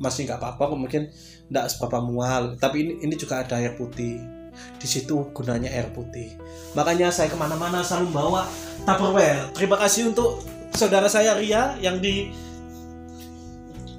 [0.00, 1.08] Masih nggak apa-apa mungkin
[1.48, 2.56] nggak seberapa mual.
[2.60, 4.20] Tapi ini ini juga ada air putih.
[4.76, 6.36] Di situ gunanya air putih.
[6.76, 8.42] Makanya saya ke mana-mana selalu bawa
[8.84, 9.52] Tupperware.
[9.56, 10.40] Terima kasih untuk
[10.74, 12.32] saudara saya Ria yang di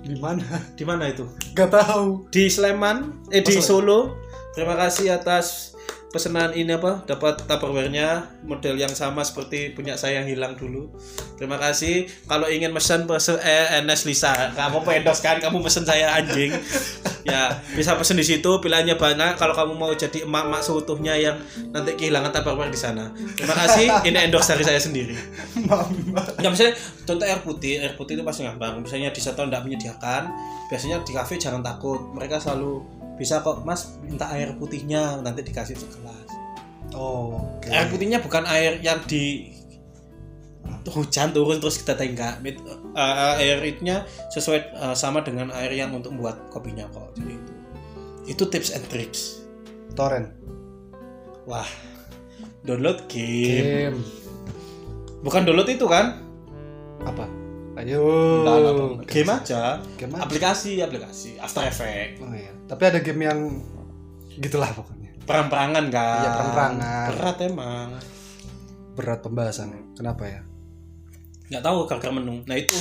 [0.01, 0.43] Di mana?
[0.77, 1.23] di mana itu?
[1.53, 2.27] Gak tahu.
[2.33, 4.17] di Sleman eh di Solo.
[4.51, 5.70] Terima kasih atas
[6.11, 10.91] pesanan ini apa dapat tupperware-nya model yang sama seperti punya saya yang hilang dulu.
[11.39, 12.05] Terima kasih.
[12.27, 15.39] Kalau ingin pesan pesen eh, Enes Lisa kamu pendos kan?
[15.39, 16.51] Kamu pesen saya anjing.
[17.21, 19.37] Ya bisa pesen di situ pilihannya banyak.
[19.37, 21.37] Kalau kamu mau jadi emak-emak seutuhnya yang
[21.69, 23.13] nanti kehilangan tupperware di sana.
[23.37, 23.93] Terima kasih.
[24.09, 25.13] Ini endorse dari saya sendiri.
[26.41, 26.73] Ya misalnya
[27.05, 28.81] contoh air putih, air putih itu pasti gampang.
[28.81, 30.33] Misalnya di setel tidak menyediakan,
[30.73, 32.01] biasanya di kafe jangan takut.
[32.17, 36.25] Mereka selalu bisa kok Mas minta air putihnya nanti dikasih segelas.
[36.97, 37.69] Oh, oke.
[37.69, 39.53] Air putihnya bukan air yang di
[40.89, 42.41] hujan turun terus kita tenggak.
[42.41, 42.65] Mit-
[42.97, 44.01] eh, air itunya
[44.33, 47.13] sesuai eh, sama dengan air yang untuk membuat kopinya kok.
[47.13, 47.53] Jadi itu.
[48.25, 49.45] Itu tips and tricks.
[49.93, 50.33] Torrent.
[51.45, 51.69] Wah.
[52.65, 53.93] Download game.
[53.93, 53.99] Game.
[55.21, 56.25] Bukan download itu kan?
[57.05, 57.40] Apa?
[57.73, 58.03] Ayo.
[59.05, 59.79] Game aja.
[59.95, 60.27] Game apa?
[60.27, 61.39] Aplikasi, aplikasi.
[61.39, 62.19] After Effects.
[62.19, 62.51] Oh iya.
[62.65, 63.39] Tapi ada game yang
[64.35, 64.99] gitulah pokoknya.
[65.21, 67.07] perang-perangan kan Iya, perang-perangan.
[67.13, 67.87] berat emang
[68.91, 69.81] Berat pembahasannya.
[69.93, 70.41] Kenapa ya?
[71.47, 72.79] nggak tahu gara-gara menu nah itu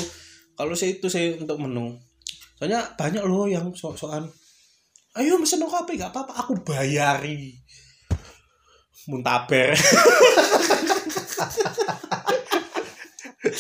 [0.54, 1.90] kalau saya itu saya untuk menu
[2.54, 4.30] soalnya banyak loh yang sok-sokan
[5.18, 7.58] ayo mesen kopi nggak apa-apa aku bayari
[9.10, 9.74] muntaber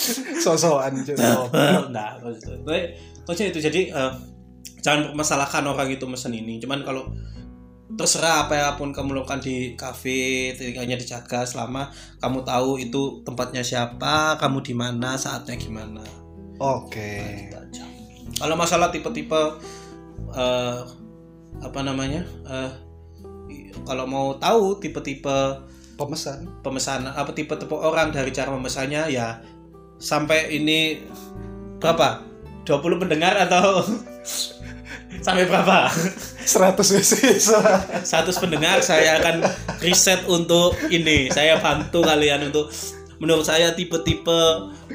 [0.44, 1.04] Sosokan
[1.92, 2.16] nah.
[2.18, 2.64] Maksudnya.
[2.64, 2.82] Tapi,
[3.28, 4.12] maksudnya itu jadi eh,
[4.80, 6.58] jangan permasalahkan orang itu mesen ini.
[6.58, 7.08] Cuman kalau
[7.90, 11.90] terserah apa ya pun kamu lakukan di kafe hanya dijaga selama
[12.22, 16.04] kamu tahu itu tempatnya siapa kamu di mana saatnya gimana.
[16.60, 17.48] Oke.
[17.48, 17.84] Gitu aja.
[18.38, 19.42] kalau masalah tipe-tipe
[20.32, 20.78] eh,
[21.60, 22.70] apa namanya eh,
[23.84, 25.68] kalau mau tahu tipe-tipe
[26.00, 26.48] Pemesan.
[26.64, 29.36] pemesanan apa tipe-tipe orang dari cara memesannya ya
[30.00, 31.04] sampai ini
[31.78, 32.24] berapa?
[32.64, 33.84] 20 pendengar atau
[35.26, 35.92] sampai berapa?
[35.92, 37.12] 100 WC.
[37.38, 39.44] 100 pendengar saya akan
[39.84, 41.28] riset untuk ini.
[41.30, 42.72] Saya bantu kalian untuk
[43.20, 44.40] menurut saya tipe-tipe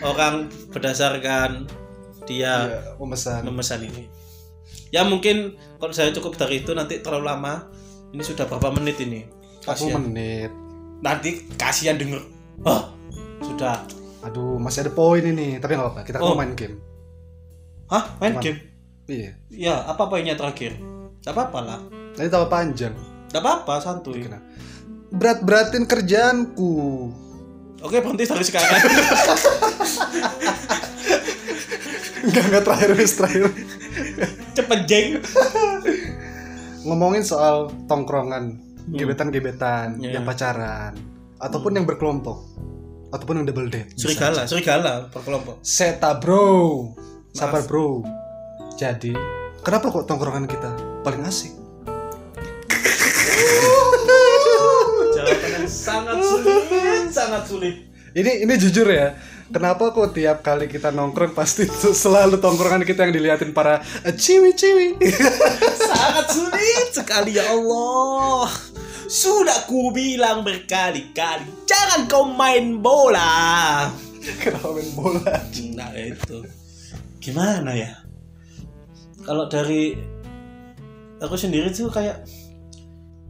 [0.01, 1.70] orang berdasarkan
[2.26, 3.41] dia Iya, pemesan.
[3.45, 4.10] memesan ini.
[4.89, 7.70] Ya mungkin kalau saya cukup dari itu nanti terlalu lama.
[8.10, 9.28] Ini sudah berapa menit ini?
[9.62, 10.01] 40 kasihan.
[10.01, 10.51] menit.
[11.03, 11.30] nanti
[11.60, 12.22] kasihan denger.
[12.66, 12.89] Oh
[13.43, 13.84] sudah
[14.26, 15.56] Aduh, masih ada poin ini.
[15.56, 16.02] Tapi nggak apa-apa.
[16.02, 16.34] Kita Oh.
[16.34, 16.78] mau main game.
[17.86, 18.60] hah main Cuman- game
[19.06, 19.32] Iya.
[19.48, 20.74] ya apa poinnya terakhir
[21.22, 21.80] Gak apa-apa lah
[22.12, 22.98] Nanti tambah panjang.
[23.30, 24.26] Gak apa-apa santuy?
[25.12, 26.74] Berat-beratin kerjaanku.
[27.78, 28.74] oke berhenti dari sekarang
[32.26, 33.54] Enggak, enggak terakhir, wis terakhir.
[34.52, 35.08] cepet jeng
[36.82, 38.58] Ngomongin soal tongkrongan,
[38.88, 40.18] gebetan-gebetan, Iya.
[40.18, 40.94] yang pacaran,
[41.38, 42.42] ataupun yang berkelompok,
[43.16, 43.95] ataupun yang double date.
[43.95, 44.11] Bisa.
[44.11, 46.91] serigala serigala berkelompok Seta bro.
[47.32, 48.03] Sabar bro.
[48.76, 49.16] Jadi
[49.66, 51.66] Kenapa kok tongkrongan kita paling asik?
[55.16, 56.63] jawaban yang sangat sulit
[57.09, 57.76] sangat sulit.
[58.16, 59.11] Ini ini jujur ya
[59.45, 64.97] Kenapa kok tiap kali kita nongkrong pasti selalu tongkrongan kita yang diliatin para eh, ciwi-ciwi
[65.93, 68.49] sangat sulit sekali ya Allah
[69.06, 73.88] sudah ku bilang berkali-kali jangan kau main bola.
[74.41, 75.34] Kenapa main bola?
[75.78, 76.41] nah itu.
[77.22, 77.93] Gimana ya?
[79.26, 79.97] Kalau dari
[81.18, 82.26] aku sendiri tuh kayak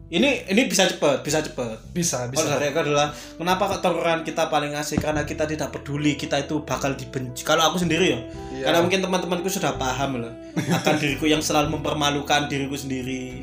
[0.06, 4.78] ini ini bisa cepet bisa cepet Bisa, bisa dari aku adalah kenapa tongkrongan kita paling
[4.78, 7.42] asik karena kita tidak peduli kita itu bakal dibenci.
[7.42, 8.20] Kalau aku sendiri ya,
[8.54, 8.64] Iya.
[8.70, 13.42] karena mungkin teman-temanku sudah paham loh akan diriku yang selalu mempermalukan diriku sendiri.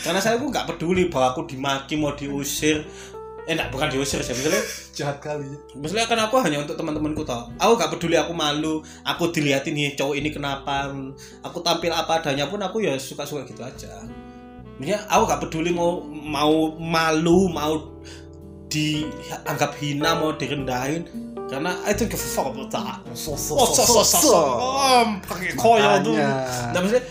[0.00, 2.82] Karena saya aku nggak peduli bahwa aku dimaki mau diusir.
[3.48, 4.36] Eh enggak, bukan diusir sih.
[4.36, 4.60] Misalnya,
[4.92, 7.48] Jahat kali misalnya kan aku hanya untuk teman-temanku tau.
[7.56, 10.88] Aku nggak peduli aku malu, aku dilihatin nih cowok ini kenapa.
[11.40, 13.88] Aku tampil apa adanya pun aku ya suka-suka gitu aja.
[14.78, 17.98] Maksudnya aku gak peduli mau mau malu, mau
[18.68, 21.02] dianggap hina, mau direndahin
[21.48, 23.00] karena I don't give a fuck about that.
[23.16, 24.40] so, Oh, so, so, so, so.
[25.24, 26.12] Pakai koyo tuh.
[26.14, 27.04] Nah, maksudnya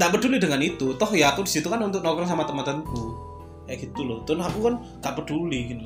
[0.00, 0.96] gak peduli dengan itu.
[0.96, 3.12] Toh ya aku di situ kan untuk nongkrong sama teman-temanku.
[3.68, 4.24] Kayak gitu loh.
[4.24, 5.84] Tuh aku kan gak peduli gitu.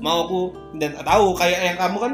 [0.00, 0.40] Mau aku
[0.80, 2.12] dan tahu kayak yang kamu kan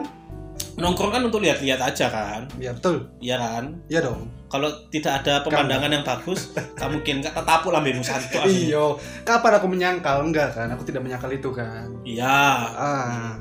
[0.78, 5.44] nongkrong kan untuk lihat-lihat aja kan ya betul iya kan iya dong kalau tidak ada
[5.44, 8.72] pemandangan yang bagus gak mungkin gak tetapuk lambemu santu asli.
[8.72, 10.24] iyo kapan aku menyangkal?
[10.24, 10.72] Enggak kan?
[10.72, 11.92] Aku tidak menyangkal itu kan?
[12.02, 12.40] Iya.
[12.74, 13.36] Ah.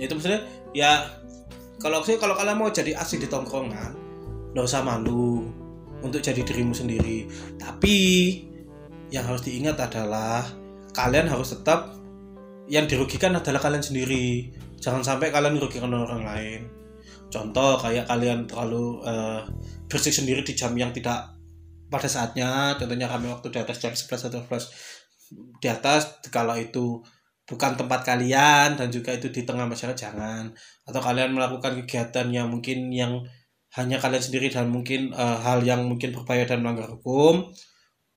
[0.00, 0.40] Ya, itu maksudnya
[0.72, 1.04] ya
[1.76, 3.96] kalau saya kalau kalian mau jadi asik di tongkrongan
[4.56, 5.46] nggak usah malu
[6.00, 7.28] untuk jadi dirimu sendiri.
[7.60, 7.96] Tapi
[9.12, 10.44] yang harus diingat adalah
[10.96, 12.00] kalian harus tetap
[12.70, 14.48] yang dirugikan adalah kalian sendiri.
[14.80, 16.60] Jangan sampai kalian merugikan orang lain.
[17.30, 19.40] Contoh kayak kalian terlalu eh,
[19.90, 21.34] bersih sendiri di jam yang tidak
[21.90, 22.78] pada saatnya.
[22.78, 27.02] Contohnya kami waktu di atas jam 11 atau 12 di atas kalau itu
[27.46, 30.54] bukan tempat kalian dan juga itu di tengah masyarakat jangan.
[30.86, 33.26] Atau kalian melakukan kegiatan yang mungkin yang
[33.74, 37.50] hanya kalian sendiri dan mungkin eh, hal yang mungkin berbahaya dan melanggar hukum.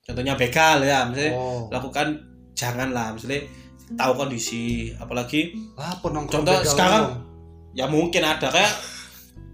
[0.05, 1.65] Contohnya begal ya misalnya oh.
[1.73, 2.21] lakukan
[2.53, 3.17] janganlah.
[3.17, 3.49] Misalnya
[3.97, 7.33] tahu kondisi apalagi apa nongkrong Contoh begal sekarang-
[7.73, 8.73] ya mungkin ada kayak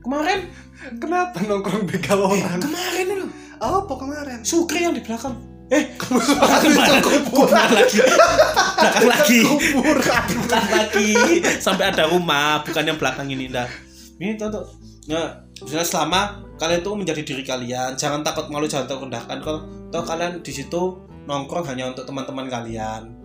[0.04, 0.52] kemarin
[1.00, 4.40] kenapa nongkrong begal orang kemarin loh apa kemarin?
[4.40, 5.36] Sukri yang di belakang.
[5.68, 7.04] Eh Kuburan.
[7.04, 8.00] kuburan lagi.
[8.80, 9.40] Belakang lagi.
[9.44, 10.26] kuburan.
[10.48, 11.12] Lagi.
[11.60, 13.68] Sampai ada rumah bukan yang belakang ini dah
[14.20, 14.68] ini tuh
[15.08, 16.22] nah misalnya selama
[16.60, 17.96] kalian tuh menjadi diri kalian.
[17.96, 19.40] Jangan takut malu jangan takut rendahkan.
[19.42, 19.60] Kalau
[19.90, 23.16] toh kalian di situ nongkrong hanya untuk teman-teman kalian.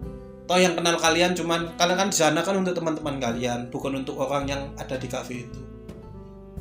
[0.46, 4.16] Toh yang kenal kalian cuman kalian kan di sana kan untuk teman-teman kalian bukan untuk
[4.22, 5.60] orang yang ada di kafe itu.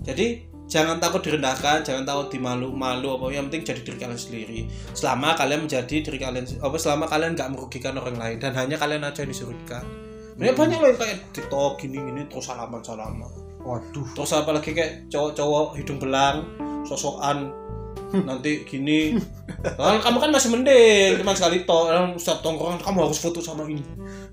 [0.04, 4.60] Jadi jangan takut direndahkan jangan takut dimalu-malu apa yang penting jadi diri kalian sendiri.
[4.98, 9.06] Selama kalian menjadi diri kalian apa selama kalian nggak merugikan orang lain dan hanya kalian
[9.06, 9.86] aja yang dirugikan
[10.42, 13.30] Ya banyak loh yang kayak TikTok gini-gini terus salaman-salaman.
[13.62, 14.08] Waduh.
[14.18, 16.42] Terus apalagi kayak cowok-cowok hidung belang
[16.90, 17.54] sosokan
[18.28, 19.18] nanti gini.
[19.64, 23.66] Kan kamu kan masih mending cuma sekali toh orang setiap tongkrongan kamu harus foto sama
[23.66, 23.82] ini.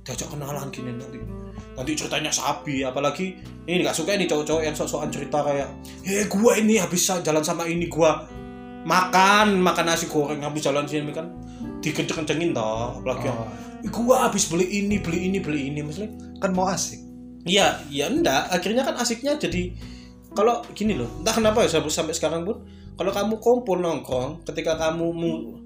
[0.04, 1.18] Diajak kenalan gini nanti.
[1.76, 5.68] Nanti ceritanya sapi apalagi ini nggak suka ini cowok-cowok yang sok-sokan cerita kayak
[6.04, 8.28] eh gua ini habis jalan sama ini gua
[8.84, 11.32] makan makan nasi goreng habis jalan sini kan.
[11.80, 13.48] Dikenceng-kencengin toh apalagi yang, Oh,
[13.80, 16.12] "Eh, gua habis beli ini beli ini beli ini maksudnya.
[16.36, 17.00] Kan mau asik.
[17.48, 18.52] Iya, iya enggak.
[18.52, 19.72] Akhirnya kan asiknya jadi
[20.30, 22.62] kalau gini loh, entah kenapa ya sampai sekarang pun
[23.00, 25.56] kalau kamu kumpul nongkrong, ketika kamu mu-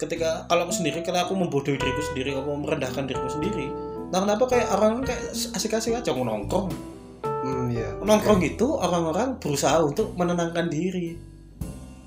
[0.00, 3.68] ketika kalau aku sendiri kalau aku membodohi diriku sendiri, aku merendahkan diriku sendiri.
[4.08, 6.72] Entah kenapa kayak orang kayak asik-asik aja mau nongkrong.
[7.20, 11.20] hmm iya Nongkrong itu orang-orang berusaha untuk menenangkan diri.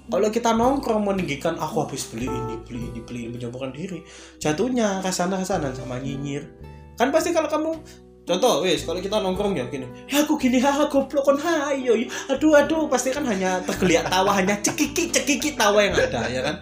[0.10, 4.02] Kalau kita nongkrong meninggikan aku habis beli ini, beli ini, beli ini, menjauhkan diri,
[4.42, 6.50] jatuhnya ke sana-kesana sama nyinyir.
[6.98, 7.78] Kan pasti kalau kamu
[8.24, 11.92] contoh wes kalau kita nongkrong ya gini ya aku gini ha goblok kon ha iyo
[12.00, 12.08] iyo.
[12.32, 16.56] aduh aduh pasti kan hanya tergeliat tawa hanya cekiki cekiki tawa yang ada ya kan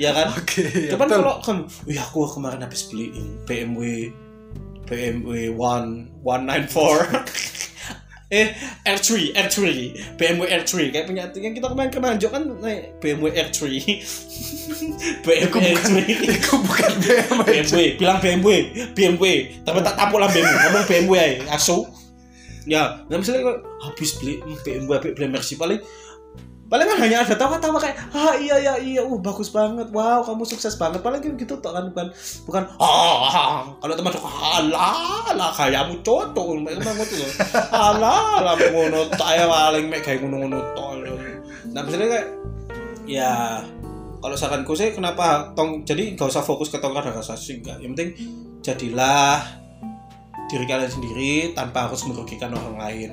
[0.00, 1.20] ya kan oke ya, cuman betul.
[1.20, 4.08] kalau kan ya aku kemarin habis beliin BMW
[4.88, 7.68] BMW One 194
[8.28, 8.52] eh
[8.84, 9.56] R3 R3
[10.20, 13.60] BMW R3 kayak punya yang kita kemarin kemarin kan naik BMW R3
[15.24, 18.48] BMW R3 itu bukan BMW BMW bilang BMW
[18.92, 19.24] BMW
[19.64, 21.88] tapi tak tampuk lah BMW ngomong BMW aja asu
[22.68, 25.80] ya nah misalnya habis beli BMW beli Mercy paling
[26.68, 30.44] paling kan hanya ada tawa-tawa kayak ah iya iya iya uh bagus banget wow kamu
[30.44, 31.00] sukses banget.
[31.00, 32.12] Paling kayak gitu toh kan bukan
[32.44, 36.46] bukan ah kalau teman aku alah lah kayakmu cocok.
[36.60, 37.24] Ngono tuh
[37.72, 40.92] alah lah ngono ae paling mek kayak ngono-ngono tok
[41.72, 42.26] nah misalnya kayak
[43.04, 43.32] ya
[44.18, 47.94] kalau saranku sih kenapa tong jadi gak usah fokus ke tongkat dan asasi enggak yang
[47.94, 48.10] penting
[48.64, 49.40] jadilah
[50.48, 53.10] diri kalian sendiri tanpa harus merugikan orang lain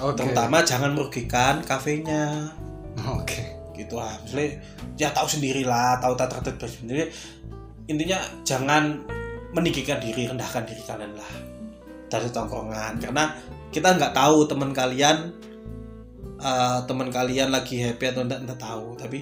[0.00, 0.16] oke.
[0.18, 2.52] Terutama jangan merugikan kafenya.
[3.16, 3.56] Oke.
[3.76, 4.60] Gitu lah misalnya
[4.96, 7.12] ya tahu sendirilah tahu tata tertib sendiri.
[7.86, 9.04] Intinya jangan
[9.52, 11.32] meninggikan diri rendahkan diri kalian lah.
[12.08, 12.98] Dari tongkrongan.
[13.02, 13.32] Karena
[13.70, 15.32] kita nggak tahu teman kalian
[16.40, 18.96] eh, teman kalian lagi happy atau enggak enggak tahu.
[18.96, 19.18] Tapi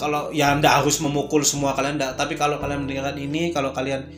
[0.00, 4.08] kalau ya enggak harus memukul semua kalian enggak tapi kalau kalian mendengarkan ini kalau kalian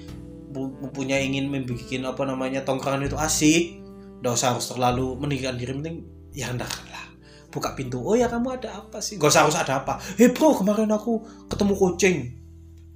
[0.92, 3.81] punya ingin membuat apa namanya tongkrongan itu asik
[4.22, 5.96] enggak usah harus terlalu meninggikan diri penting
[6.30, 7.12] ya hendaklah
[7.52, 8.00] buka pintu.
[8.00, 9.20] Oh ya kamu ada apa sih?
[9.20, 10.00] Gak usah harus ada apa.
[10.16, 11.20] Eh bro kemarin aku
[11.52, 12.16] ketemu kucing.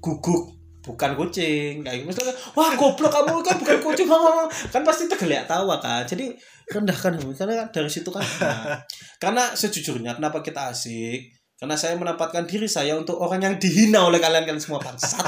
[0.01, 0.57] Guguk.
[0.81, 1.85] Bukan kucing.
[1.85, 4.09] Kayak misalnya wah goblok kamu kan bukan kucing.
[4.72, 6.09] Kan pasti tergeliat tawa kan.
[6.09, 6.33] Jadi
[6.72, 8.24] rendahkan karena kan dari situ kan.
[8.24, 8.81] Nah,
[9.22, 11.37] karena sejujurnya kenapa kita asik?
[11.57, 15.24] Karena saya menempatkan diri saya untuk orang yang dihina oleh kalian kalian semua bangsat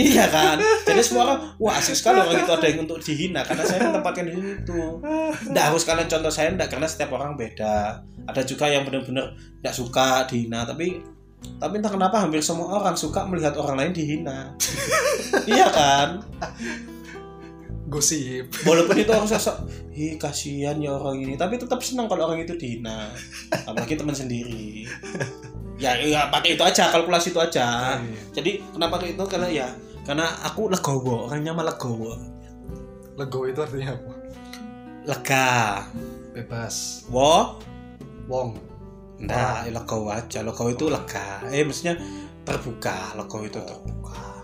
[0.00, 0.56] iya kan?
[0.86, 4.24] Jadi semua orang wah asik sekali orang itu ada yang untuk dihina karena saya menempatkan
[4.24, 4.80] diri itu
[5.52, 8.00] Nggak harus kalian contoh saya enggak karena setiap orang beda.
[8.24, 11.04] Ada juga yang benar-benar nggak suka dihina tapi
[11.60, 14.38] tapi entah kenapa hampir semua orang suka melihat orang lain dihina.
[15.46, 16.08] Iya kan?
[17.86, 18.50] Gosip.
[18.66, 21.34] Walaupun itu orang sosok hi kasihan ya orang ini.
[21.38, 23.08] Tapi tetap senang kalau orang itu dihina.
[23.66, 24.84] Apalagi teman sendiri.
[25.80, 27.96] Ya ya pakai itu aja kalkulasi itu aja.
[27.96, 28.20] Iya.
[28.36, 29.68] jadi kenapa itu karena ya
[30.10, 32.18] karena aku legowo orangnya mah legowo.
[33.14, 34.12] Lego itu artinya apa?
[35.06, 35.50] Lega.
[36.34, 37.06] Bebas.
[37.06, 37.54] Wo?
[38.26, 38.58] Wong.
[39.22, 40.42] Enggak legowo aja.
[40.42, 41.46] Legowo itu lega.
[41.54, 41.94] Eh maksudnya
[42.42, 43.14] terbuka.
[43.22, 44.42] Legowo itu terbuka.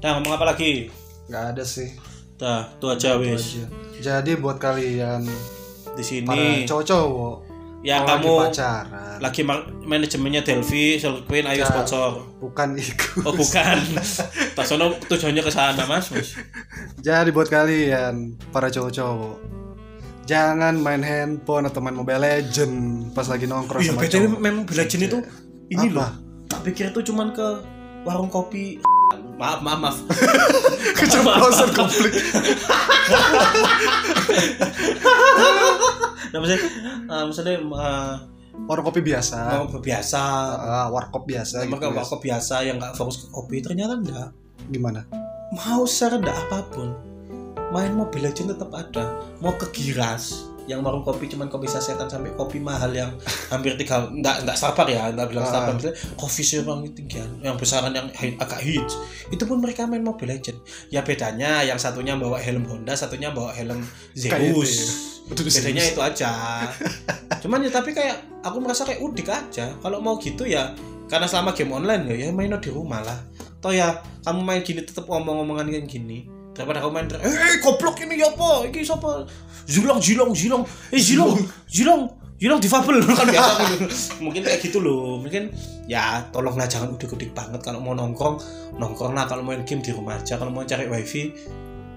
[0.00, 0.88] Nah ngomong apa lagi?
[1.28, 1.92] Nggak ada sih.
[2.40, 3.60] Dah, itu aja wis.
[4.02, 5.22] jadi buat kalian
[5.94, 7.51] Di para sini cowok-cowok
[7.82, 11.64] yang kalau kamu lagi pacaran lagi ma- manajemennya Delphi, Soul Queen, ayo Ya.
[11.64, 12.20] sponsor.
[12.38, 13.76] bukan itu Oh bukan.
[14.52, 16.08] Tak sono tujuannya ke sana mas.
[16.08, 16.32] Mas.
[16.96, 19.36] jadi buat kalian para cowok-cowok
[20.22, 24.84] jangan main handphone atau main Mobile Legend pas lagi nongkrong Iya, sama cowok memang Bela
[24.84, 25.18] Jin itu
[25.68, 25.96] ini Apa?
[25.96, 26.10] loh.
[26.46, 27.46] Tak pikir itu cuman ke
[28.02, 28.76] warung kopi.
[29.34, 29.96] Maaf, maaf, maaf.
[30.94, 32.12] keceplosan konflik
[36.32, 36.60] Nah, maksudnya,
[37.12, 37.56] eh, maksudnya
[38.68, 40.22] warung kopi biasa mau biasa.
[40.60, 44.28] ah, warkop biasa Sama gitu warkop biasa yang nggak fokus ke kopi ternyata enggak.
[44.68, 45.04] gimana
[45.52, 46.96] Mau serendah apa pun,
[47.76, 49.20] main Mobile Legends tetap ada.
[49.44, 53.12] Mau ke Giras, yang warung kopi cuman kopi sasetan sampai kopi mahal yang
[53.52, 55.50] hampir tiga nggak nggak Starbucks ya nggak bilang Ah.
[55.52, 58.08] Starbucks coffee shop yang tinggian yang besaran yang
[58.40, 58.96] agak hits
[59.28, 60.58] itu pun mereka main Mobile Legend
[60.88, 63.84] ya bedanya yang satunya bawa helm Honda satunya bawa helm
[64.16, 64.90] Kayak itu Zeus ya.
[65.32, 65.92] Bedanya Zeus.
[65.94, 66.30] itu aja.
[67.40, 69.70] Cuman ya tapi kayak aku merasa kayak udik aja.
[69.80, 70.74] Kalau mau gitu ya
[71.08, 73.18] karena selama game online ya ya main di rumah lah.
[73.62, 77.96] Toh ya kamu main gini tetap ngomong-ngomongan kayak gini daripada kamu main eh eh, goblok
[78.04, 78.68] ini ya apa?
[78.68, 79.24] Ini siapa?
[79.64, 80.62] Zilong zilong zilong.
[80.92, 81.32] Eh zilong
[81.68, 82.02] zilong.
[82.36, 82.60] Zilong.
[82.60, 83.00] Difabel.
[83.06, 83.86] Kan biasa gitu.
[84.20, 85.16] mungkin kayak gitu loh.
[85.16, 85.48] Mungkin
[85.88, 88.36] ya tolonglah jangan udik-udik banget kalau mau nongkrong.
[88.76, 90.36] Nongkrong lah kalau main game di rumah aja.
[90.36, 91.32] Kalau mau cari wifi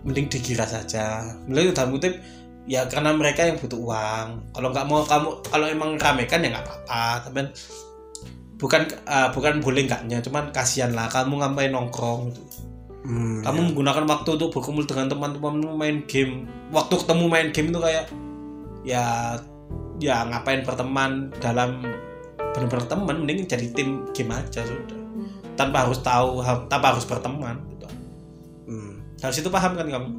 [0.06, 2.14] mending dikira saja mulai dalam kutip
[2.70, 4.28] ya karena mereka yang butuh uang.
[4.54, 7.26] Kalau nggak mau kamu kalau emang ramekan ya nggak apa-apa.
[7.28, 7.42] Tapi
[8.56, 12.75] bukan eh, bukan boleh enggaknya cuman kasihan lah kamu ngapain nongkrong gitu.
[13.06, 16.50] Hmm, kamu menggunakan waktu untuk berkumpul dengan teman-temanmu main game.
[16.74, 18.06] Waktu ketemu main game itu kayak
[18.82, 19.38] ya
[20.02, 21.86] ya ngapain berteman dalam
[22.58, 25.00] benar-benar teman mending jadi tim game aja sudah.
[25.54, 27.88] Tanpa harus tahu tanpa harus berteman gitu.
[28.68, 28.94] hmm.
[29.22, 30.10] harus itu paham kan kamu?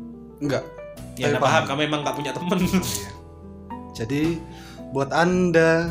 [0.40, 0.64] Enggak.
[1.18, 1.62] Ya nggak paham.
[1.66, 2.58] kamu emang nggak punya teman.
[2.62, 3.10] Iya.
[3.96, 4.22] Jadi
[4.94, 5.90] buat anda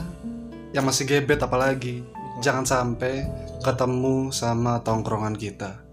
[0.72, 2.06] yang masih gebet apalagi
[2.40, 3.28] jangan sampai
[3.60, 5.85] ketemu sama tongkrongan kita.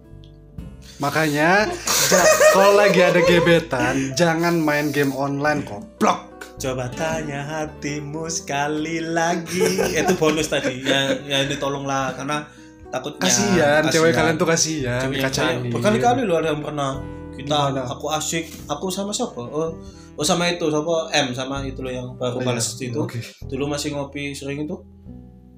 [1.02, 1.66] Makanya
[2.06, 6.30] ja- kalau lagi ada gebetan jangan main game online goblok.
[6.54, 9.82] Coba tanya hatimu sekali lagi.
[9.90, 10.78] Itu bonus tadi.
[10.78, 12.46] Ya, ya ini tolonglah karena
[12.86, 13.26] takutnya.
[13.26, 17.88] Kasihan cewek kalian tuh kasihan kayak- Berkali-kali loh ada yang pernah kita Gimana?
[17.88, 19.72] aku asik aku sama siapa oh,
[20.12, 22.46] oh sama itu siapa M sama itu loh yang baru Oh, iya.
[22.46, 23.24] balas itu Oke.
[23.48, 24.76] dulu masih ngopi sering itu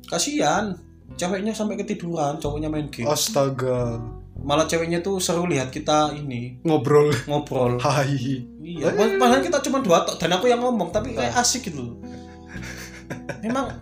[0.07, 0.70] kasihan
[1.14, 3.99] ceweknya sampai ketiduran cowoknya main game Astaga.
[4.45, 7.09] Malah ceweknya tuh seru lihat kita ini Ngobrol.
[7.24, 8.45] ngobrol Hai.
[8.61, 11.97] Iya, pad- padahal kita cuma dua tok dan aku yang ngomong tapi kayak asik gitu.
[13.45, 13.72] Memang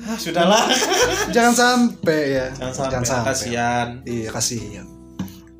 [0.00, 0.70] ah sudahlah.
[1.34, 2.46] Jangan sampai ya.
[2.54, 3.88] Jangan sampai kasihan.
[4.02, 4.86] Iya kasihan.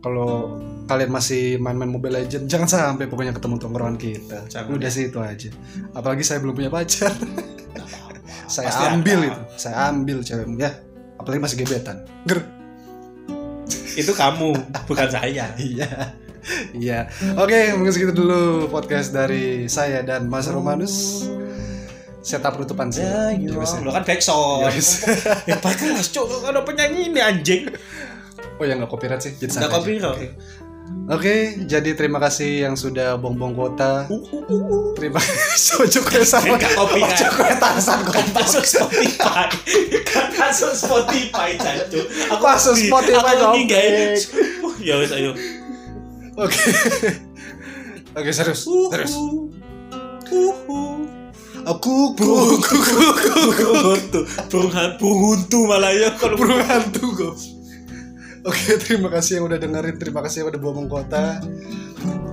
[0.00, 0.56] Kalau
[0.86, 4.48] kalian masih main-main Mobile Legend, jangan sampai pokoknya ketemu tongkrongan kita.
[4.48, 4.72] Jangan.
[4.72, 5.52] Udah sih itu aja.
[5.92, 7.12] Apalagi saya belum punya pacar.
[8.50, 9.28] Saya Pasti ambil ada.
[9.30, 9.42] itu.
[9.54, 10.74] Saya ambil cewekmu ya.
[11.14, 12.02] Apalagi masih gebetan.
[12.26, 12.42] Ger.
[14.00, 14.50] Itu kamu,
[14.86, 15.44] bukan saya.
[15.60, 15.88] Iya.
[16.72, 16.98] Iya.
[17.36, 21.28] Oke, mungkin segitu dulu podcast dari saya dan Mas Romanus.
[22.20, 23.04] Setup penutupan sih.
[23.04, 23.60] Ya, Ya, iya.
[23.60, 23.80] ya.
[23.84, 24.64] Lo kan backsound.
[24.64, 24.72] Ya.
[25.52, 26.44] Hebat kelas, Cuk.
[26.44, 27.62] Ada penyanyi ini anjing.
[28.56, 29.32] Oh ya nggak copyright sih.
[29.36, 30.12] Jadi Nggak santai aja.
[31.10, 31.58] Oke.
[31.66, 34.06] Jadi terima kasih yang sudah bongbong kuota.
[34.06, 34.82] Uh, uh, uh, uh.
[34.94, 35.82] Terima kasih.
[35.82, 36.54] Ojo kue sama.
[36.54, 36.70] Kan?
[36.78, 39.50] Ojo kue tarzan Kan masuk Spotify.
[40.38, 41.58] Masuk Spotify,
[41.90, 42.06] Cuk.
[42.30, 43.74] Aku Masuk Spotify, Aku ini goblok.
[43.74, 44.22] guys.
[44.80, 45.34] Ya wes ayo.
[46.38, 46.58] Oke.
[48.18, 48.64] Oke, serius.
[48.66, 49.12] Serius.
[51.60, 57.34] Aku burung burung burung hantu burung hantu malah ya kalau burung hantu kok.
[58.40, 61.40] Oke, terima kasih yang udah dengerin, terima kasih yang udah bongbong kuota.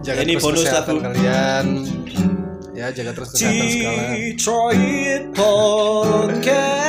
[0.01, 1.03] Jaga Ini terus bonus kesehatan satu.
[1.03, 1.65] kalian.
[2.71, 4.09] Ya, jaga terus kesehatan sekalian.
[4.13, 6.85] Detroit Podcast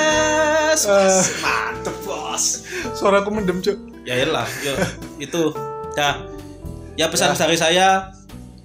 [0.89, 1.25] Ah.
[1.43, 2.63] mantep bos
[2.95, 3.75] Suara aku mendem, Cuk.
[4.07, 4.73] ya iyalah yo
[5.19, 5.51] itu
[5.93, 6.23] dah
[6.95, 8.15] ya pesan dari saya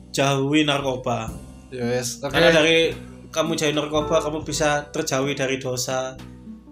[0.10, 1.34] jauhi narkoba
[1.68, 2.30] Yes, oke.
[2.30, 2.94] karena dari
[3.28, 6.14] kamu jauhi narkoba kamu bisa terjauhi dari dosa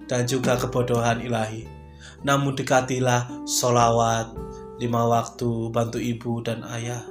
[0.05, 1.65] dan juga kebodohan ilahi
[2.21, 4.29] namun dekatilah solawat
[4.77, 7.01] lima waktu bantu ibu dan ayah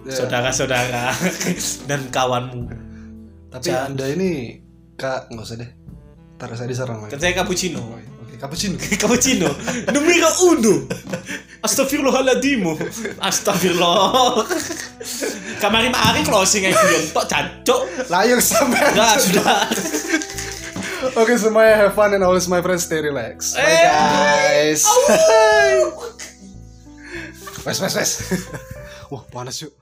[0.00, 0.16] Ya.
[0.16, 1.12] saudara-saudara
[1.92, 2.72] dan kawanmu.
[3.52, 3.92] Tapi Jangan.
[3.92, 4.56] anda ini
[4.96, 5.70] kak nggak usah deh.
[6.40, 7.12] Ntar saya diserang lagi.
[7.12, 7.84] Kan saya cappuccino.
[8.24, 8.80] Oke, cappuccino.
[9.04, 9.52] cappuccino.
[9.92, 10.88] Numero uno.
[11.60, 12.64] Astagfirullahaladzim.
[13.20, 14.40] Astagfirullah.
[15.60, 17.80] Kamari mari closing aja belum tok jancuk.
[18.08, 18.80] Layar sampai.
[18.96, 19.68] Enggak sudah.
[21.16, 23.56] Oke semuanya have fun and always my friends stay relax.
[23.56, 24.84] Bye guys.
[27.64, 28.10] Wes wes wes.
[29.12, 29.72] Wah panas yuk.